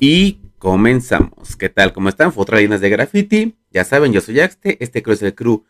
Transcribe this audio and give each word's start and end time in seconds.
Y 0.00 0.38
comenzamos. 0.58 1.56
¿Qué 1.56 1.68
tal? 1.68 1.92
¿Cómo 1.92 2.08
están? 2.08 2.32
Otra 2.36 2.58
de 2.58 2.90
graffiti. 2.90 3.56
Ya 3.72 3.84
saben, 3.84 4.12
yo 4.12 4.20
soy 4.20 4.38
Axte. 4.38 4.76
Este 4.80 5.02
crew 5.02 5.14
es 5.14 5.22
el 5.22 5.34
crew 5.34 5.64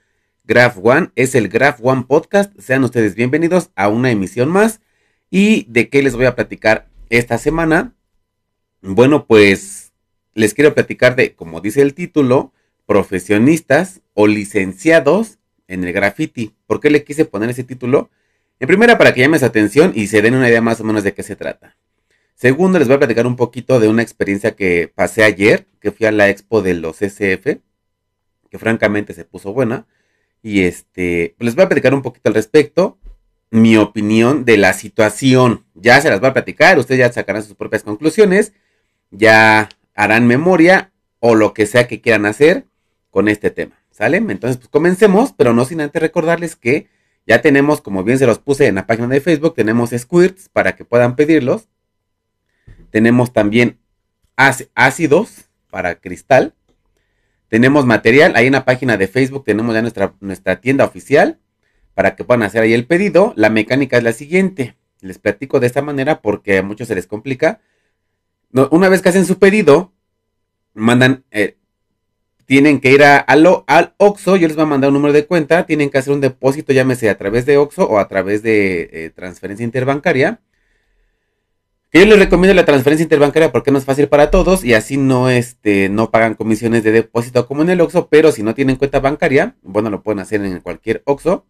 Graph 0.44 0.76
One. 0.82 1.10
Es 1.16 1.34
el 1.34 1.48
Graph 1.48 1.78
One 1.82 2.04
Podcast. 2.06 2.52
Sean 2.60 2.84
ustedes 2.84 3.14
bienvenidos 3.14 3.70
a 3.74 3.88
una 3.88 4.10
emisión 4.10 4.50
más. 4.50 4.82
¿Y 5.30 5.64
de 5.72 5.88
qué 5.88 6.02
les 6.02 6.14
voy 6.14 6.26
a 6.26 6.34
platicar 6.34 6.90
esta 7.08 7.38
semana? 7.38 7.94
Bueno, 8.82 9.26
pues 9.26 9.94
les 10.34 10.52
quiero 10.52 10.74
platicar 10.74 11.16
de, 11.16 11.34
como 11.34 11.62
dice 11.62 11.80
el 11.80 11.94
título, 11.94 12.52
profesionistas 12.84 14.02
o 14.12 14.26
licenciados 14.26 15.38
en 15.68 15.84
el 15.84 15.94
graffiti. 15.94 16.54
¿Por 16.66 16.80
qué 16.80 16.90
le 16.90 17.02
quise 17.02 17.24
poner 17.24 17.48
ese 17.48 17.64
título? 17.64 18.10
En 18.60 18.66
primera, 18.66 18.98
para 18.98 19.14
que 19.14 19.22
llames 19.22 19.42
atención 19.42 19.92
y 19.94 20.08
se 20.08 20.20
den 20.20 20.34
una 20.34 20.50
idea 20.50 20.60
más 20.60 20.82
o 20.82 20.84
menos 20.84 21.02
de 21.02 21.14
qué 21.14 21.22
se 21.22 21.34
trata. 21.34 21.78
Segundo, 22.38 22.78
les 22.78 22.86
voy 22.86 22.94
a 22.94 22.98
platicar 23.00 23.26
un 23.26 23.34
poquito 23.34 23.80
de 23.80 23.88
una 23.88 24.00
experiencia 24.00 24.54
que 24.54 24.92
pasé 24.94 25.24
ayer, 25.24 25.66
que 25.80 25.90
fui 25.90 26.06
a 26.06 26.12
la 26.12 26.28
expo 26.28 26.62
de 26.62 26.74
los 26.74 27.02
SF, 27.02 27.58
que 28.48 28.58
francamente 28.60 29.12
se 29.12 29.24
puso 29.24 29.52
buena. 29.52 29.88
Y 30.40 30.62
este, 30.62 31.34
les 31.40 31.56
voy 31.56 31.64
a 31.64 31.68
platicar 31.68 31.94
un 31.94 32.02
poquito 32.02 32.28
al 32.28 32.36
respecto, 32.36 32.96
mi 33.50 33.76
opinión 33.76 34.44
de 34.44 34.56
la 34.56 34.72
situación. 34.72 35.64
Ya 35.74 36.00
se 36.00 36.10
las 36.10 36.20
voy 36.20 36.28
a 36.28 36.32
platicar, 36.32 36.78
ustedes 36.78 37.00
ya 37.00 37.12
sacarán 37.12 37.42
sus 37.42 37.56
propias 37.56 37.82
conclusiones, 37.82 38.52
ya 39.10 39.68
harán 39.96 40.28
memoria 40.28 40.92
o 41.18 41.34
lo 41.34 41.52
que 41.52 41.66
sea 41.66 41.88
que 41.88 42.00
quieran 42.00 42.24
hacer 42.24 42.66
con 43.10 43.26
este 43.26 43.50
tema. 43.50 43.82
¿Sale? 43.90 44.18
Entonces, 44.18 44.58
pues 44.58 44.68
comencemos, 44.68 45.34
pero 45.36 45.54
no 45.54 45.64
sin 45.64 45.80
antes 45.80 46.00
recordarles 46.00 46.54
que 46.54 46.86
ya 47.26 47.42
tenemos, 47.42 47.80
como 47.80 48.04
bien 48.04 48.20
se 48.20 48.26
los 48.26 48.38
puse 48.38 48.68
en 48.68 48.76
la 48.76 48.86
página 48.86 49.08
de 49.08 49.20
Facebook, 49.20 49.56
tenemos 49.56 49.90
squirts 49.90 50.48
para 50.50 50.76
que 50.76 50.84
puedan 50.84 51.16
pedirlos 51.16 51.66
tenemos 52.90 53.32
también 53.32 53.78
ácidos 54.36 55.48
para 55.70 55.96
cristal. 55.96 56.54
Tenemos 57.48 57.86
material. 57.86 58.34
Ahí 58.36 58.46
en 58.46 58.52
la 58.52 58.64
página 58.64 58.96
de 58.96 59.08
Facebook 59.08 59.44
tenemos 59.44 59.74
ya 59.74 59.82
nuestra, 59.82 60.14
nuestra 60.20 60.60
tienda 60.60 60.84
oficial 60.84 61.38
para 61.94 62.14
que 62.14 62.24
puedan 62.24 62.42
hacer 62.42 62.62
ahí 62.62 62.72
el 62.72 62.86
pedido. 62.86 63.32
La 63.36 63.50
mecánica 63.50 63.96
es 63.96 64.04
la 64.04 64.12
siguiente. 64.12 64.76
Les 65.00 65.18
platico 65.18 65.60
de 65.60 65.66
esta 65.66 65.82
manera 65.82 66.20
porque 66.20 66.58
a 66.58 66.62
muchos 66.62 66.88
se 66.88 66.94
les 66.94 67.06
complica. 67.06 67.60
una 68.52 68.88
vez 68.88 69.02
que 69.02 69.08
hacen 69.10 69.26
su 69.26 69.38
pedido, 69.38 69.92
mandan, 70.74 71.24
eh, 71.30 71.56
tienen 72.46 72.80
que 72.80 72.92
ir 72.92 73.02
a, 73.02 73.18
al 73.18 73.94
OXO, 73.98 74.36
yo 74.36 74.48
les 74.48 74.56
voy 74.56 74.62
a 74.64 74.68
mandar 74.68 74.88
un 74.88 74.94
número 74.94 75.12
de 75.12 75.26
cuenta, 75.26 75.66
tienen 75.66 75.90
que 75.90 75.98
hacer 75.98 76.14
un 76.14 76.20
depósito, 76.20 76.72
llámese 76.72 77.10
a 77.10 77.18
través 77.18 77.44
de 77.44 77.58
OXO 77.58 77.84
o 77.86 77.98
a 77.98 78.08
través 78.08 78.42
de 78.42 78.88
eh, 78.90 79.10
transferencia 79.14 79.64
interbancaria. 79.64 80.40
Que 81.90 82.00
yo 82.00 82.06
les 82.06 82.18
recomiendo 82.18 82.54
la 82.54 82.66
transferencia 82.66 83.02
interbancaria 83.02 83.50
porque 83.50 83.70
no 83.70 83.78
es 83.78 83.86
fácil 83.86 84.08
para 84.08 84.30
todos 84.30 84.62
y 84.62 84.74
así 84.74 84.98
no, 84.98 85.30
este, 85.30 85.88
no 85.88 86.10
pagan 86.10 86.34
comisiones 86.34 86.84
de 86.84 86.92
depósito 86.92 87.46
como 87.46 87.62
en 87.62 87.70
el 87.70 87.80
OXO, 87.80 88.08
pero 88.08 88.30
si 88.30 88.42
no 88.42 88.54
tienen 88.54 88.76
cuenta 88.76 89.00
bancaria, 89.00 89.56
bueno, 89.62 89.88
lo 89.88 90.02
pueden 90.02 90.18
hacer 90.18 90.44
en 90.44 90.60
cualquier 90.60 91.02
OXO. 91.06 91.46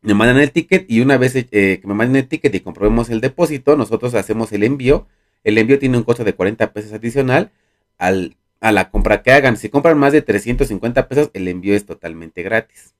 Me 0.00 0.14
mandan 0.14 0.38
el 0.38 0.52
ticket 0.52 0.90
y 0.90 1.00
una 1.00 1.18
vez 1.18 1.34
eh, 1.36 1.44
que 1.50 1.82
me 1.84 1.92
manden 1.92 2.16
el 2.16 2.28
ticket 2.28 2.54
y 2.54 2.60
comprobemos 2.60 3.10
el 3.10 3.20
depósito, 3.20 3.76
nosotros 3.76 4.14
hacemos 4.14 4.52
el 4.52 4.62
envío. 4.62 5.06
El 5.44 5.58
envío 5.58 5.78
tiene 5.78 5.98
un 5.98 6.04
costo 6.04 6.24
de 6.24 6.34
40 6.34 6.72
pesos 6.72 6.92
adicional 6.94 7.50
al, 7.98 8.36
a 8.60 8.72
la 8.72 8.90
compra 8.90 9.22
que 9.22 9.32
hagan. 9.32 9.58
Si 9.58 9.68
compran 9.68 9.98
más 9.98 10.12
de 10.14 10.22
350 10.22 11.08
pesos, 11.08 11.30
el 11.34 11.46
envío 11.46 11.74
es 11.74 11.84
totalmente 11.84 12.42
gratis. 12.42 12.94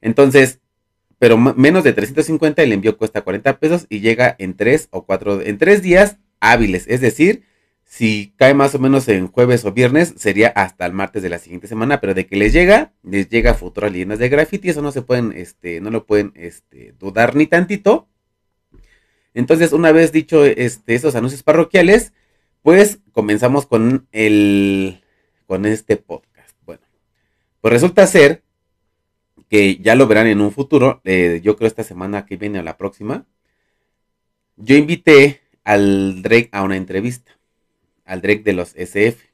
Entonces, 0.00 0.60
pero 1.20 1.36
menos 1.36 1.84
de 1.84 1.92
350 1.92 2.62
el 2.62 2.72
envío 2.72 2.96
cuesta 2.96 3.20
40 3.20 3.58
pesos 3.58 3.86
y 3.90 4.00
llega 4.00 4.34
en 4.38 4.56
3 4.56 4.88
o 4.90 5.04
4, 5.04 5.42
en 5.42 5.58
3 5.58 5.82
días 5.82 6.16
hábiles. 6.40 6.86
Es 6.88 7.02
decir, 7.02 7.42
si 7.84 8.32
cae 8.38 8.54
más 8.54 8.74
o 8.74 8.78
menos 8.78 9.06
en 9.06 9.28
jueves 9.28 9.66
o 9.66 9.72
viernes, 9.72 10.14
sería 10.16 10.48
hasta 10.48 10.86
el 10.86 10.94
martes 10.94 11.22
de 11.22 11.28
la 11.28 11.38
siguiente 11.38 11.68
semana, 11.68 12.00
pero 12.00 12.14
de 12.14 12.26
que 12.26 12.36
les 12.36 12.54
llega, 12.54 12.94
les 13.02 13.28
llega 13.28 13.52
futuras 13.52 13.92
leyendas 13.92 14.18
de 14.18 14.30
graffiti, 14.30 14.70
eso 14.70 14.80
no 14.80 14.92
se 14.92 15.02
pueden, 15.02 15.32
este, 15.36 15.82
no 15.82 15.90
lo 15.90 16.06
pueden, 16.06 16.32
este, 16.36 16.94
dudar 16.98 17.36
ni 17.36 17.46
tantito. 17.46 18.08
Entonces, 19.34 19.74
una 19.74 19.92
vez 19.92 20.12
dicho, 20.12 20.46
este, 20.46 20.94
esos 20.94 21.16
anuncios 21.16 21.42
parroquiales, 21.42 22.14
pues 22.62 23.00
comenzamos 23.12 23.66
con 23.66 24.08
el, 24.10 25.02
con 25.46 25.66
este 25.66 25.98
podcast. 25.98 26.56
Bueno, 26.64 26.80
pues 27.60 27.74
resulta 27.74 28.06
ser 28.06 28.42
que 29.50 29.78
ya 29.78 29.96
lo 29.96 30.06
verán 30.06 30.28
en 30.28 30.40
un 30.40 30.52
futuro, 30.52 31.00
eh, 31.04 31.40
yo 31.42 31.56
creo 31.56 31.66
esta 31.66 31.82
semana 31.82 32.24
que 32.24 32.36
viene 32.36 32.60
o 32.60 32.62
la 32.62 32.78
próxima, 32.78 33.26
yo 34.56 34.76
invité 34.76 35.40
al 35.64 36.22
Drake 36.22 36.48
a 36.52 36.62
una 36.62 36.76
entrevista, 36.76 37.32
al 38.04 38.22
Drake 38.22 38.42
de 38.44 38.52
los 38.52 38.74
SF. 38.76 39.28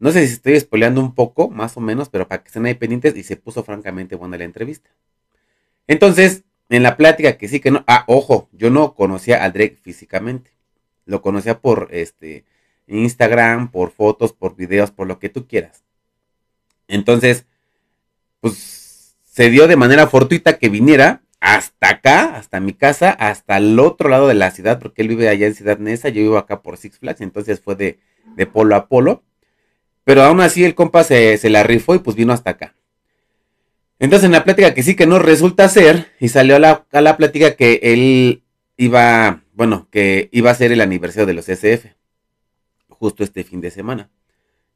No 0.00 0.10
sé 0.10 0.26
si 0.26 0.34
estoy 0.34 0.58
spoileando 0.58 1.00
un 1.00 1.14
poco, 1.14 1.48
más 1.48 1.76
o 1.76 1.80
menos, 1.80 2.08
pero 2.08 2.26
para 2.26 2.42
que 2.42 2.48
estén 2.48 2.66
ahí 2.66 2.74
pendientes 2.74 3.16
y 3.16 3.22
se 3.22 3.36
puso 3.36 3.62
francamente 3.62 4.16
buena 4.16 4.38
la 4.38 4.44
entrevista. 4.44 4.90
Entonces, 5.86 6.42
en 6.68 6.82
la 6.82 6.96
plática 6.96 7.38
que 7.38 7.46
sí 7.46 7.60
que 7.60 7.70
no, 7.70 7.84
ah, 7.86 8.04
ojo, 8.08 8.48
yo 8.52 8.70
no 8.70 8.94
conocía 8.94 9.44
al 9.44 9.52
Drake 9.52 9.78
físicamente. 9.80 10.50
Lo 11.04 11.22
conocía 11.22 11.60
por 11.60 11.88
este 11.92 12.44
Instagram, 12.88 13.70
por 13.70 13.92
fotos, 13.92 14.32
por 14.32 14.56
videos, 14.56 14.90
por 14.90 15.06
lo 15.06 15.20
que 15.20 15.28
tú 15.28 15.46
quieras. 15.46 15.84
Entonces, 16.88 17.46
pues 18.40 18.85
se 19.36 19.50
dio 19.50 19.68
de 19.68 19.76
manera 19.76 20.06
fortuita 20.06 20.56
que 20.56 20.70
viniera 20.70 21.20
hasta 21.40 21.90
acá, 21.90 22.36
hasta 22.36 22.58
mi 22.58 22.72
casa, 22.72 23.10
hasta 23.10 23.58
el 23.58 23.78
otro 23.78 24.08
lado 24.08 24.28
de 24.28 24.34
la 24.34 24.50
ciudad, 24.50 24.78
porque 24.78 25.02
él 25.02 25.08
vive 25.08 25.28
allá 25.28 25.46
en 25.46 25.54
Ciudad 25.54 25.78
Neza, 25.78 26.08
yo 26.08 26.22
vivo 26.22 26.38
acá 26.38 26.62
por 26.62 26.78
Six 26.78 27.00
Flags, 27.00 27.20
entonces 27.20 27.60
fue 27.60 27.76
de, 27.76 27.98
polo 28.46 28.74
a 28.74 28.88
polo. 28.88 29.24
Pero 30.04 30.22
aún 30.22 30.40
así 30.40 30.64
el 30.64 30.74
compa 30.74 31.04
se, 31.04 31.38
la 31.50 31.62
rifó 31.64 31.94
y 31.94 31.98
pues 31.98 32.16
vino 32.16 32.32
hasta 32.32 32.52
acá. 32.52 32.76
Entonces 33.98 34.24
en 34.24 34.32
la 34.32 34.42
plática 34.42 34.72
que 34.72 34.82
sí 34.82 34.96
que 34.96 35.06
no 35.06 35.18
resulta 35.18 35.68
ser, 35.68 36.12
y 36.18 36.28
salió 36.28 36.56
a 36.56 36.58
la, 36.58 36.86
a 36.90 37.02
la 37.02 37.18
plática 37.18 37.56
que 37.56 37.80
él 37.82 38.42
iba, 38.78 39.42
bueno, 39.52 39.86
que 39.90 40.30
iba 40.32 40.50
a 40.50 40.54
ser 40.54 40.72
el 40.72 40.80
aniversario 40.80 41.26
de 41.26 41.34
los 41.34 41.50
SF, 41.50 41.94
justo 42.88 43.22
este 43.22 43.44
fin 43.44 43.60
de 43.60 43.70
semana. 43.70 44.08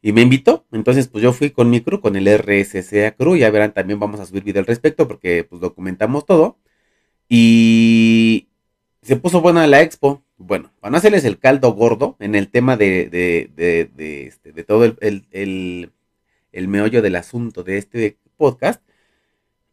Y 0.02 0.12
me 0.12 0.22
invitó, 0.22 0.64
entonces 0.72 1.08
pues 1.08 1.22
yo 1.22 1.32
fui 1.32 1.50
con 1.50 1.68
mi 1.68 1.82
crew, 1.82 2.00
con 2.00 2.16
el 2.16 2.26
RSCA 2.26 3.12
crew, 3.12 3.36
ya 3.36 3.50
verán, 3.50 3.74
también 3.74 4.00
vamos 4.00 4.18
a 4.20 4.26
subir 4.26 4.42
video 4.44 4.60
al 4.60 4.66
respecto 4.66 5.06
porque 5.06 5.44
pues 5.44 5.60
documentamos 5.60 6.24
todo. 6.24 6.58
Y 7.28 8.48
se 9.02 9.16
puso 9.16 9.40
buena 9.40 9.66
la 9.66 9.82
expo. 9.82 10.22
Bueno, 10.38 10.72
van 10.80 10.94
a 10.94 10.98
hacerles 10.98 11.24
el 11.24 11.38
caldo 11.38 11.72
gordo 11.74 12.16
en 12.18 12.34
el 12.34 12.48
tema 12.50 12.76
de, 12.76 13.08
de, 13.10 13.50
de, 13.94 14.26
este, 14.26 14.64
todo 14.64 14.84
el, 14.84 14.96
el, 15.30 15.92
el, 16.52 16.68
meollo 16.68 17.02
del 17.02 17.16
asunto 17.16 17.62
de 17.62 17.78
este 17.78 18.18
podcast. 18.36 18.82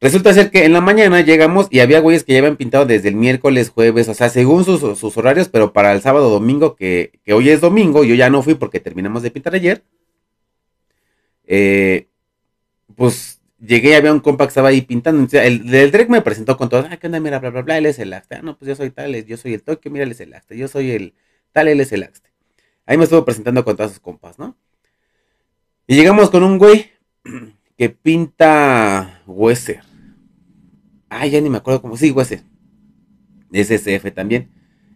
Resulta 0.01 0.33
ser 0.33 0.51
que 0.51 0.65
en 0.65 0.73
la 0.73 0.81
mañana 0.81 1.21
llegamos 1.21 1.67
y 1.71 1.79
había 1.79 2.01
güeyes 2.01 2.23
que 2.23 2.33
ya 2.33 2.39
habían 2.39 2.57
pintado 2.57 2.85
desde 2.85 3.09
el 3.09 3.15
miércoles, 3.15 3.69
jueves, 3.69 4.09
o 4.09 4.13
sea, 4.13 4.29
según 4.29 4.65
sus, 4.65 4.99
sus 4.99 5.17
horarios, 5.17 5.49
pero 5.49 5.73
para 5.73 5.93
el 5.93 6.01
sábado, 6.01 6.29
domingo, 6.29 6.75
que, 6.75 7.19
que 7.23 7.33
hoy 7.33 7.49
es 7.49 7.61
domingo, 7.61 8.03
yo 8.03 8.13
ya 8.13 8.29
no 8.29 8.43
fui 8.43 8.55
porque 8.55 8.79
terminamos 8.79 9.23
de 9.23 9.31
pintar 9.31 9.55
ayer 9.55 9.83
eh, 11.47 12.09
pues 12.95 13.41
llegué 13.59 13.91
y 13.91 13.93
había 13.93 14.13
un 14.13 14.19
compa 14.19 14.45
que 14.45 14.49
estaba 14.49 14.69
ahí 14.69 14.81
pintando. 14.81 15.27
El 15.39 15.69
del 15.69 15.91
Drake 15.91 16.11
me 16.11 16.21
presentó 16.21 16.57
con 16.57 16.69
todo, 16.69 16.87
ah, 16.89 16.97
¿qué 16.97 17.07
onda? 17.07 17.19
Mira, 17.19 17.39
bla, 17.39 17.49
bla, 17.49 17.61
bla, 17.61 17.77
él 17.77 17.85
es 17.85 17.99
el 17.99 18.13
Axte. 18.13 18.35
Ah, 18.35 18.41
no, 18.43 18.57
pues 18.57 18.69
yo 18.69 18.75
soy 18.75 18.91
tal, 18.91 19.25
yo 19.25 19.37
soy 19.37 19.53
el 19.53 19.63
Tokio, 19.63 19.91
mira, 19.91 20.03
él 20.03 20.11
es 20.11 20.19
el 20.19 20.33
Axte. 20.33 20.57
Yo 20.57 20.67
soy 20.67 20.91
el 20.91 21.13
tal, 21.51 21.67
él 21.67 21.79
es 21.81 21.91
el 21.91 22.03
Axte. 22.03 22.29
Ahí 22.85 22.97
me 22.97 23.03
estuvo 23.03 23.25
presentando 23.25 23.65
con 23.65 23.75
todas 23.75 23.91
sus 23.91 23.99
compas, 23.99 24.39
¿no? 24.39 24.55
Y 25.87 25.95
llegamos 25.95 26.29
con 26.29 26.43
un 26.43 26.57
güey 26.57 26.91
que 27.77 27.89
pinta 27.89 29.21
Wesser. 29.25 29.81
Ah, 31.09 31.25
ya 31.25 31.39
ni 31.41 31.49
me 31.49 31.57
acuerdo 31.57 31.81
cómo. 31.81 31.97
Sí, 31.97 32.11
Wesser. 32.11 32.43
Es 33.51 33.71
SF 33.71 34.11
también. 34.11 34.49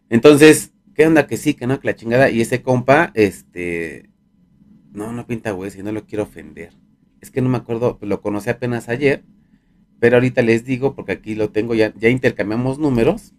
Entonces, 0.10 0.72
¿qué 0.94 1.08
onda? 1.08 1.28
Que 1.28 1.38
sí, 1.38 1.54
que 1.54 1.68
no, 1.68 1.80
que 1.80 1.88
la 1.88 1.96
chingada. 1.96 2.30
Y 2.30 2.42
ese 2.42 2.62
compa, 2.62 3.12
este, 3.14 4.11
no, 4.92 5.12
no 5.14 5.26
pinta 5.26 5.52
güey, 5.52 5.72
si 5.72 5.84
no 5.84 5.92
lo 5.92 6.06
quiero 6.06 6.24
ofender. 6.24 6.74
Es 7.22 7.32
que 7.32 7.42
no 7.42 7.50
me 7.50 7.58
acuerdo, 7.58 7.98
lo 8.02 8.22
conocí 8.22 8.50
apenas 8.50 8.90
ayer, 8.90 9.24
pero 10.00 10.18
ahorita 10.18 10.42
les 10.42 10.66
digo, 10.66 10.96
porque 10.96 11.12
aquí 11.14 11.36
lo 11.36 11.52
tengo, 11.52 11.76
ya, 11.76 11.94
ya 11.96 12.10
intercambiamos 12.10 12.80
números. 12.80 13.34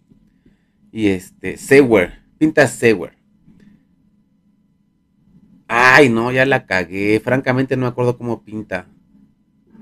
Y 0.91 1.07
este, 1.07 1.57
Sewer, 1.57 2.21
pinta 2.37 2.67
Sewer. 2.67 3.17
Ay, 5.67 6.09
no, 6.09 6.31
ya 6.31 6.45
la 6.45 6.65
cagué. 6.65 7.19
Francamente 7.19 7.75
no 7.75 7.81
me 7.83 7.87
acuerdo 7.87 8.17
cómo 8.17 8.43
pinta. 8.43 8.87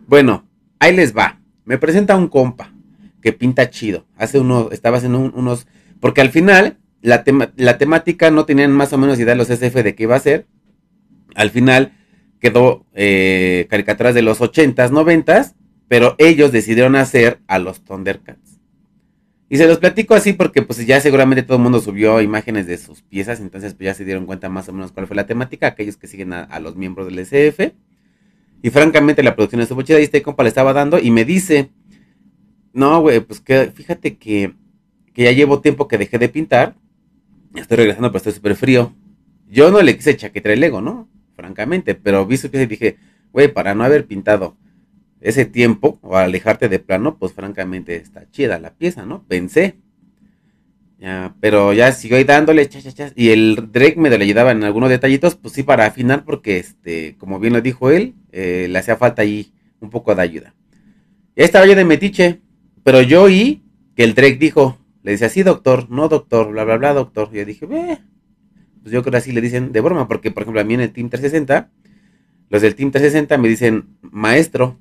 Bueno, 0.08 0.48
ahí 0.80 0.96
les 0.96 1.16
va. 1.16 1.42
Me 1.66 1.78
presenta 1.78 2.16
un 2.16 2.28
compa 2.28 2.74
que 3.22 3.34
pinta 3.34 3.70
chido. 3.70 4.06
Hace 4.16 4.40
uno, 4.40 4.70
estaba 4.72 4.98
haciendo 4.98 5.20
unos. 5.20 5.68
Porque 6.00 6.22
al 6.22 6.30
final, 6.30 6.80
la, 7.02 7.24
la 7.58 7.78
temática 7.78 8.32
no 8.32 8.46
tenían 8.46 8.72
más 8.72 8.94
o 8.94 8.98
menos 8.98 9.20
idea 9.20 9.36
los 9.36 9.50
SF 9.50 9.84
de 9.84 9.96
qué 9.96 10.04
iba 10.04 10.16
a 10.16 10.20
ser. 10.20 10.48
Al 11.36 11.50
final 11.50 11.94
quedó 12.40 12.86
eh, 12.94 13.68
caricaturas 13.70 14.16
de 14.16 14.22
los 14.22 14.42
80s, 14.42 14.90
90s, 14.90 15.54
pero 15.88 16.16
ellos 16.18 16.52
decidieron 16.52 16.96
hacer 16.96 17.40
a 17.48 17.60
los 17.60 17.84
Thundercats. 17.84 18.60
Y 19.52 19.58
se 19.58 19.68
los 19.68 19.80
platico 19.80 20.16
así 20.16 20.32
porque 20.32 20.62
pues 20.62 20.86
ya 20.86 21.02
seguramente 21.02 21.44
todo 21.44 21.58
el 21.58 21.64
mundo 21.64 21.82
subió 21.82 22.22
imágenes 22.22 22.68
de 22.68 22.78
sus 22.78 23.02
piezas, 23.02 23.42
entonces 23.42 23.74
pues 23.74 23.86
ya 23.86 23.94
se 23.94 24.06
dieron 24.06 24.26
cuenta 24.26 24.48
más 24.48 24.70
o 24.70 24.72
menos 24.72 24.94
cuál 24.94 25.08
fue 25.08 25.16
la 25.18 25.26
temática, 25.26 25.68
aquellos 25.68 25.98
que 25.98 26.08
siguen 26.08 26.32
a, 26.32 26.60
los 26.62 26.78
miembros 26.78 27.08
del 27.08 27.20
SF. 27.20 27.74
Y 28.62 28.70
francamente 28.70 29.24
la 29.24 29.36
producción 29.36 29.60
estuvo 29.60 29.82
chida 29.82 30.00
y 30.00 30.04
este 30.04 30.22
compa 30.22 30.44
le 30.44 30.50
estaba 30.50 30.72
dando 30.72 31.00
y 31.00 31.12
me 31.12 31.26
dice, 31.26 31.70
no, 32.72 33.02
güey, 33.02 33.20
pues 33.20 33.44
fíjate 33.74 34.18
que, 34.18 34.54
que 35.14 35.24
ya 35.24 35.34
llevo 35.34 35.60
tiempo 35.60 35.90
que 35.90 35.98
dejé 35.98 36.18
de 36.18 36.30
pintar, 36.30 36.78
estoy 37.54 37.76
regresando 37.76 38.10
pero 38.10 38.20
estoy 38.20 38.32
súper 38.32 38.56
frío. 38.56 38.96
Yo 39.50 39.70
no 39.70 39.82
le 39.82 39.98
quise 39.98 40.16
chaquetar 40.16 40.54
el 40.54 40.64
ego, 40.64 40.80
¿no? 40.80 41.10
Francamente, 41.36 41.96
pero 41.96 42.26
vi 42.26 42.38
su 42.38 42.50
pieza 42.50 42.64
y 42.64 42.68
dije, 42.68 42.98
güey, 43.32 43.48
para 43.48 43.76
no 43.76 43.84
haber 43.84 44.06
pintado 44.06 44.58
ese 45.20 45.46
tiempo 45.46 46.00
o 46.02 46.18
alejarte 46.18 46.68
de 46.68 46.80
plano, 46.80 47.18
pues 47.18 47.34
francamente 47.34 47.96
está 47.96 48.30
chida 48.30 48.60
la 48.60 48.74
pieza, 48.74 49.06
¿no? 49.06 49.24
Pensé. 49.28 49.78
Ya, 51.00 51.36
pero 51.40 51.74
ya 51.74 51.92
siguió 51.94 52.18
ahí 52.18 52.24
dándole, 52.24 52.70
y 53.16 53.30
el 53.30 53.70
Drake 53.72 53.96
me 53.98 54.10
le 54.10 54.24
ayudaba 54.24 54.52
en 54.52 54.64
algunos 54.64 54.90
detallitos, 54.90 55.36
pues 55.36 55.56
sí, 55.56 55.64
para 55.64 55.88
afinar, 55.88 56.26
porque 56.26 56.58
este, 56.58 57.16
como 57.18 57.40
bien 57.40 57.54
lo 57.54 57.62
dijo 57.62 57.90
él, 57.90 58.14
eh, 58.32 58.68
le 58.70 58.78
hacía 58.78 58.98
falta 58.98 59.24
ahí 59.24 59.52
un 59.80 59.90
poco 59.90 60.14
de 60.14 60.22
ayuda. 60.22 60.54
Ya 61.36 61.44
estaba 61.44 61.66
yo 61.66 61.76
de 61.76 61.86
metiche, 61.86 62.42
pero 62.84 63.02
yo 63.02 63.24
oí 63.24 63.64
que 63.96 64.04
el 64.04 64.14
Drake 64.14 64.38
dijo, 64.38 64.78
le 65.04 65.12
decía, 65.12 65.30
sí, 65.30 65.42
doctor, 65.42 65.90
no, 65.90 66.08
doctor, 66.08 66.52
bla, 66.52 66.64
bla, 66.64 66.78
bla, 66.78 66.94
doctor. 66.94 67.30
Y 67.34 67.38
yo 67.38 67.46
dije, 67.46 67.66
ve, 67.66 68.00
pues 68.82 68.94
yo 68.94 69.04
creo 69.04 69.18
así 69.18 69.32
le 69.32 69.42
dicen 69.42 69.72
de 69.72 69.82
broma, 69.82 70.08
porque 70.08 70.32
por 70.32 70.44
ejemplo 70.44 70.62
a 70.62 70.64
mí 70.64 70.74
en 70.74 70.82
el 70.82 70.92
Team 70.92 71.10
360, 71.10 71.70
los 72.50 72.62
del 72.62 72.76
Team 72.76 72.92
360 72.92 73.38
me 73.38 73.48
dicen 73.48 73.98
maestro, 74.02 74.78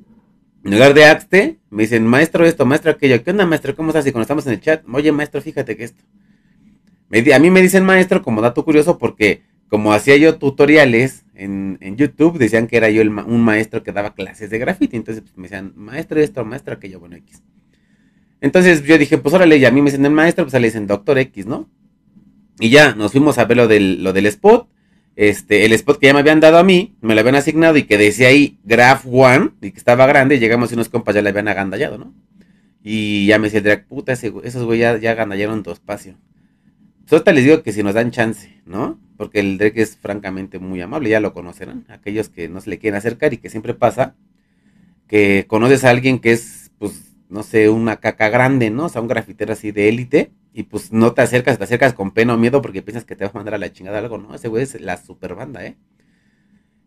en 0.64 0.72
lugar 0.72 0.92
de 0.92 1.04
Axte, 1.04 1.58
me 1.70 1.84
dicen, 1.84 2.06
maestro 2.06 2.44
esto, 2.44 2.66
maestro 2.66 2.90
aquello. 2.90 3.22
¿Qué 3.24 3.30
onda, 3.30 3.46
maestro? 3.46 3.74
¿Cómo 3.74 3.90
estás? 3.90 4.06
Y 4.06 4.12
cuando 4.12 4.22
estamos 4.22 4.46
en 4.46 4.52
el 4.52 4.60
chat, 4.60 4.82
oye, 4.92 5.10
maestro, 5.10 5.40
fíjate 5.40 5.76
que 5.76 5.84
esto. 5.84 6.04
a 7.10 7.38
mí 7.38 7.50
me 7.50 7.62
dicen 7.62 7.84
maestro 7.84 8.22
como 8.22 8.42
dato 8.42 8.62
curioso 8.64 8.98
porque 8.98 9.42
como 9.68 9.92
hacía 9.92 10.16
yo 10.16 10.36
tutoriales 10.36 11.24
en, 11.34 11.78
YouTube, 11.96 12.38
decían 12.38 12.66
que 12.66 12.76
era 12.76 12.90
yo 12.90 13.02
un 13.02 13.42
maestro 13.42 13.82
que 13.82 13.92
daba 13.92 14.14
clases 14.14 14.50
de 14.50 14.58
graffiti. 14.58 14.96
Entonces 14.96 15.22
pues, 15.22 15.36
me 15.38 15.44
decían, 15.44 15.72
maestro 15.76 16.20
esto, 16.20 16.44
maestro 16.44 16.74
aquello, 16.74 17.00
bueno, 17.00 17.16
X. 17.16 17.42
Entonces 18.42 18.84
yo 18.84 18.98
dije, 18.98 19.16
pues 19.16 19.34
órale, 19.34 19.56
y 19.56 19.64
a 19.64 19.70
mí 19.70 19.80
me 19.80 19.90
dicen 19.90 20.04
el 20.04 20.12
maestro, 20.12 20.44
pues 20.44 20.60
le 20.60 20.68
dicen 20.68 20.86
doctor 20.86 21.18
X, 21.18 21.46
¿no? 21.46 21.70
Y 22.60 22.70
ya, 22.70 22.94
nos 22.94 23.12
fuimos 23.12 23.38
a 23.38 23.46
ver 23.46 23.56
lo 23.56 23.66
del, 23.66 24.04
lo 24.04 24.12
del 24.12 24.26
spot 24.26 24.68
este, 25.16 25.66
el 25.66 25.72
spot 25.74 25.98
que 25.98 26.06
ya 26.06 26.14
me 26.14 26.20
habían 26.20 26.40
dado 26.40 26.56
a 26.56 26.62
mí, 26.62 26.94
me 27.02 27.14
lo 27.14 27.20
habían 27.20 27.34
asignado 27.34 27.76
y 27.76 27.82
que 27.82 27.98
decía 27.98 28.28
ahí 28.28 28.58
Graph 28.64 29.04
One 29.06 29.50
y 29.60 29.70
que 29.70 29.78
estaba 29.78 30.06
grande, 30.06 30.36
y 30.36 30.38
llegamos 30.38 30.70
y 30.70 30.74
unos 30.74 30.88
compas 30.88 31.14
ya 31.14 31.20
le 31.20 31.28
habían 31.28 31.48
agandallado, 31.48 31.98
¿no? 31.98 32.14
Y 32.82 33.26
ya 33.26 33.38
me 33.38 33.44
decía 33.44 33.58
el 33.58 33.64
drag, 33.64 33.86
puta, 33.86 34.12
esos 34.14 34.64
güey 34.64 34.78
ya, 34.78 34.96
ya 34.96 35.10
agandallaron 35.10 35.62
tu 35.62 35.70
espacio. 35.72 36.16
Pues 37.06 37.22
les 37.26 37.44
digo 37.44 37.62
que 37.62 37.72
si 37.72 37.82
nos 37.82 37.92
dan 37.92 38.12
chance, 38.12 38.62
¿no? 38.64 38.98
Porque 39.18 39.40
el 39.40 39.58
Drake 39.58 39.82
es 39.82 39.96
francamente 39.96 40.58
muy 40.58 40.80
amable, 40.80 41.10
ya 41.10 41.20
lo 41.20 41.34
conocerán. 41.34 41.84
Aquellos 41.88 42.30
que 42.30 42.48
no 42.48 42.62
se 42.62 42.70
le 42.70 42.78
quieren 42.78 42.96
acercar 42.96 43.34
y 43.34 43.36
que 43.36 43.50
siempre 43.50 43.74
pasa 43.74 44.14
que 45.06 45.44
conoces 45.48 45.84
a 45.84 45.90
alguien 45.90 46.20
que 46.20 46.32
es, 46.32 46.70
pues, 46.78 47.16
no 47.28 47.42
sé, 47.42 47.68
una 47.68 47.96
caca 47.96 48.30
grande, 48.30 48.70
¿no? 48.70 48.86
O 48.86 48.88
sea, 48.88 49.02
un 49.02 49.08
grafitero 49.08 49.52
así 49.52 49.72
de 49.72 49.90
élite 49.90 50.30
y 50.52 50.64
pues 50.64 50.92
no 50.92 51.12
te 51.12 51.22
acercas, 51.22 51.58
te 51.58 51.64
acercas 51.64 51.94
con 51.94 52.10
pena 52.10 52.34
o 52.34 52.38
miedo 52.38 52.60
porque 52.62 52.82
piensas 52.82 53.04
que 53.04 53.16
te 53.16 53.24
va 53.24 53.30
a 53.30 53.34
mandar 53.34 53.54
a 53.54 53.58
la 53.58 53.72
chingada 53.72 53.98
algo, 53.98 54.18
¿no? 54.18 54.34
Ese 54.34 54.48
güey 54.48 54.64
es 54.64 54.80
la 54.80 54.96
super 54.96 55.34
banda, 55.34 55.64
¿eh? 55.64 55.76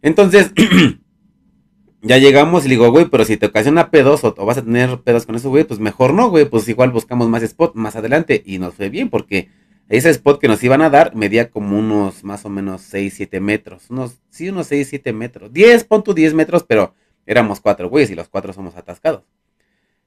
Entonces, 0.02 0.52
ya 2.02 2.18
llegamos 2.18 2.66
y 2.66 2.68
le 2.68 2.76
digo, 2.76 2.92
güey, 2.92 3.06
pero 3.06 3.24
si 3.24 3.38
te 3.38 3.46
ocasiona 3.46 3.90
pedos 3.90 4.24
o, 4.26 4.34
vas 4.34 4.58
a 4.58 4.64
tener 4.64 5.00
pedos 5.02 5.26
con 5.26 5.36
ese 5.36 5.48
güey, 5.48 5.64
pues 5.64 5.80
mejor 5.80 6.14
no, 6.14 6.30
güey, 6.30 6.46
pues 6.46 6.68
igual 6.68 6.92
buscamos 6.92 7.30
más 7.30 7.42
spot 7.44 7.76
más 7.76 7.96
adelante. 7.96 8.44
Y 8.46 8.60
nos 8.60 8.74
fue 8.74 8.90
bien 8.90 9.10
porque 9.10 9.50
ese 9.88 10.10
spot 10.10 10.42
que 10.42 10.50
nos 10.50 10.62
iban 10.64 10.82
a 10.82 10.90
dar 10.90 11.16
medía 11.16 11.50
como 11.50 11.80
unos 11.80 12.26
más 12.26 12.44
o 12.46 12.50
menos 12.50 12.82
6, 12.82 13.14
7 13.16 13.40
metros. 13.40 13.90
Unos, 13.90 14.20
sí, 14.30 14.50
unos 14.50 14.68
6, 14.68 14.88
7 14.90 15.14
metros. 15.14 15.54
10, 15.54 15.86
pon 15.86 16.04
tu 16.04 16.14
10 16.14 16.34
metros, 16.34 16.64
pero 16.64 16.94
éramos 17.26 17.62
cuatro 17.62 17.90
güeyes 17.90 18.12
y 18.12 18.16
los 18.16 18.28
cuatro 18.28 18.52
somos 18.52 18.76
atascados. 18.76 19.24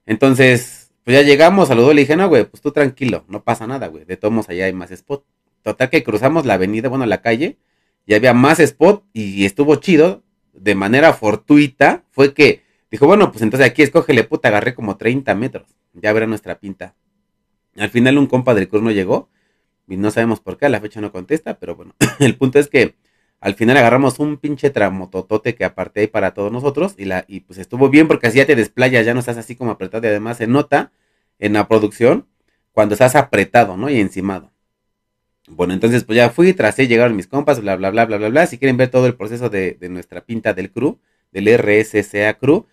Entonces, 0.04 0.75
pues 1.06 1.18
ya 1.18 1.22
llegamos, 1.22 1.68
saludó, 1.68 1.94
le 1.94 2.00
dije, 2.00 2.16
no, 2.16 2.28
güey, 2.28 2.46
pues 2.46 2.60
tú 2.60 2.72
tranquilo, 2.72 3.24
no 3.28 3.44
pasa 3.44 3.64
nada, 3.68 3.86
güey. 3.86 4.04
De 4.04 4.16
todos 4.16 4.48
allá 4.48 4.64
hay 4.64 4.72
más 4.72 4.90
spot. 4.90 5.24
Total 5.62 5.88
que 5.88 6.02
cruzamos 6.02 6.44
la 6.44 6.54
avenida, 6.54 6.88
bueno, 6.88 7.06
la 7.06 7.22
calle, 7.22 7.58
y 8.06 8.14
había 8.14 8.34
más 8.34 8.58
spot 8.58 9.04
y 9.12 9.44
estuvo 9.44 9.76
chido. 9.76 10.24
De 10.52 10.74
manera 10.74 11.12
fortuita, 11.12 12.02
fue 12.10 12.34
que 12.34 12.64
dijo, 12.90 13.06
bueno, 13.06 13.30
pues 13.30 13.42
entonces 13.42 13.70
aquí 13.70 13.82
escógele, 13.82 14.24
puta, 14.24 14.48
agarré 14.48 14.74
como 14.74 14.96
30 14.96 15.32
metros. 15.36 15.76
Ya 15.92 16.12
verá 16.12 16.26
nuestra 16.26 16.58
pinta. 16.58 16.96
Al 17.76 17.90
final 17.90 18.18
un 18.18 18.26
compa 18.26 18.56
del 18.56 18.68
no 18.72 18.90
llegó 18.90 19.28
y 19.86 19.96
no 19.98 20.10
sabemos 20.10 20.40
por 20.40 20.58
qué, 20.58 20.66
a 20.66 20.70
la 20.70 20.80
fecha 20.80 21.00
no 21.00 21.12
contesta, 21.12 21.60
pero 21.60 21.76
bueno, 21.76 21.94
el 22.18 22.36
punto 22.36 22.58
es 22.58 22.66
que 22.66 22.96
al 23.40 23.54
final 23.54 23.76
agarramos 23.76 24.18
un 24.18 24.38
pinche 24.38 24.70
tramototote 24.70 25.54
que 25.54 25.64
aparté 25.64 26.08
para 26.08 26.34
todos 26.34 26.50
nosotros 26.50 26.94
y, 26.96 27.04
la, 27.04 27.24
y 27.28 27.40
pues 27.40 27.58
estuvo 27.58 27.88
bien 27.88 28.08
porque 28.08 28.26
así 28.28 28.38
ya 28.38 28.46
te 28.46 28.56
desplayas, 28.56 29.04
ya 29.06 29.14
no 29.14 29.20
estás 29.20 29.36
así 29.36 29.56
como 29.56 29.70
apretado 29.72 30.06
y 30.06 30.10
además 30.10 30.38
se 30.38 30.46
nota 30.46 30.92
en 31.38 31.52
la 31.52 31.68
producción 31.68 32.26
cuando 32.72 32.94
estás 32.94 33.14
apretado, 33.16 33.76
¿no? 33.76 33.88
Y 33.90 34.00
encimado. 34.00 34.52
Bueno, 35.48 35.74
entonces 35.74 36.04
pues 36.04 36.16
ya 36.16 36.30
fui, 36.30 36.52
tracé, 36.54 36.88
llegaron 36.88 37.14
mis 37.16 37.28
compas, 37.28 37.60
bla, 37.60 37.76
bla, 37.76 37.90
bla, 37.90 38.04
bla, 38.04 38.28
bla. 38.28 38.46
Si 38.46 38.58
quieren 38.58 38.76
ver 38.76 38.90
todo 38.90 39.06
el 39.06 39.14
proceso 39.14 39.48
de, 39.48 39.74
de 39.74 39.88
nuestra 39.88 40.24
pinta 40.24 40.54
del 40.54 40.72
crew, 40.72 40.98
del 41.30 41.48
RSSA 41.48 42.34
crew, 42.34 42.66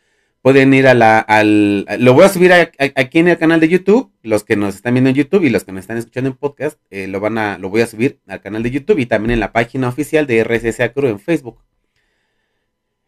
pueden 0.44 0.74
ir 0.74 0.88
a 0.88 0.94
la, 0.94 1.20
al, 1.20 1.86
lo 2.00 2.14
voy 2.14 2.26
a 2.26 2.30
subir 2.30 2.52
aquí 2.52 3.20
en 3.20 3.30
el 3.30 3.38
canal 3.38 3.62
de 3.62 3.70
YouTube, 3.70 4.12
los 4.24 4.44
que 4.44 4.58
nos 4.58 4.76
están 4.76 4.94
viendo 4.94 5.10
en 5.10 5.16
YouTube 5.16 5.46
y 5.46 5.50
los 5.50 5.64
que 5.64 5.72
nos 5.72 5.84
están 5.84 5.98
escuchando 5.98 6.30
en 6.30 6.36
podcast, 6.36 6.78
eh, 6.92 7.08
lo 7.08 7.22
van 7.22 7.38
a, 7.38 7.58
lo 7.58 7.70
voy 7.70 7.80
a 7.80 7.88
subir 7.88 8.20
al 8.28 8.42
canal 8.42 8.62
de 8.62 8.70
YouTube 8.70 9.00
y 9.00 9.06
también 9.06 9.32
en 9.32 9.40
la 9.40 9.54
página 9.54 9.88
oficial 9.88 10.28
de 10.28 10.44
RSS 10.44 10.92
Crew 10.94 11.08
en 11.08 11.20
Facebook. 11.22 11.60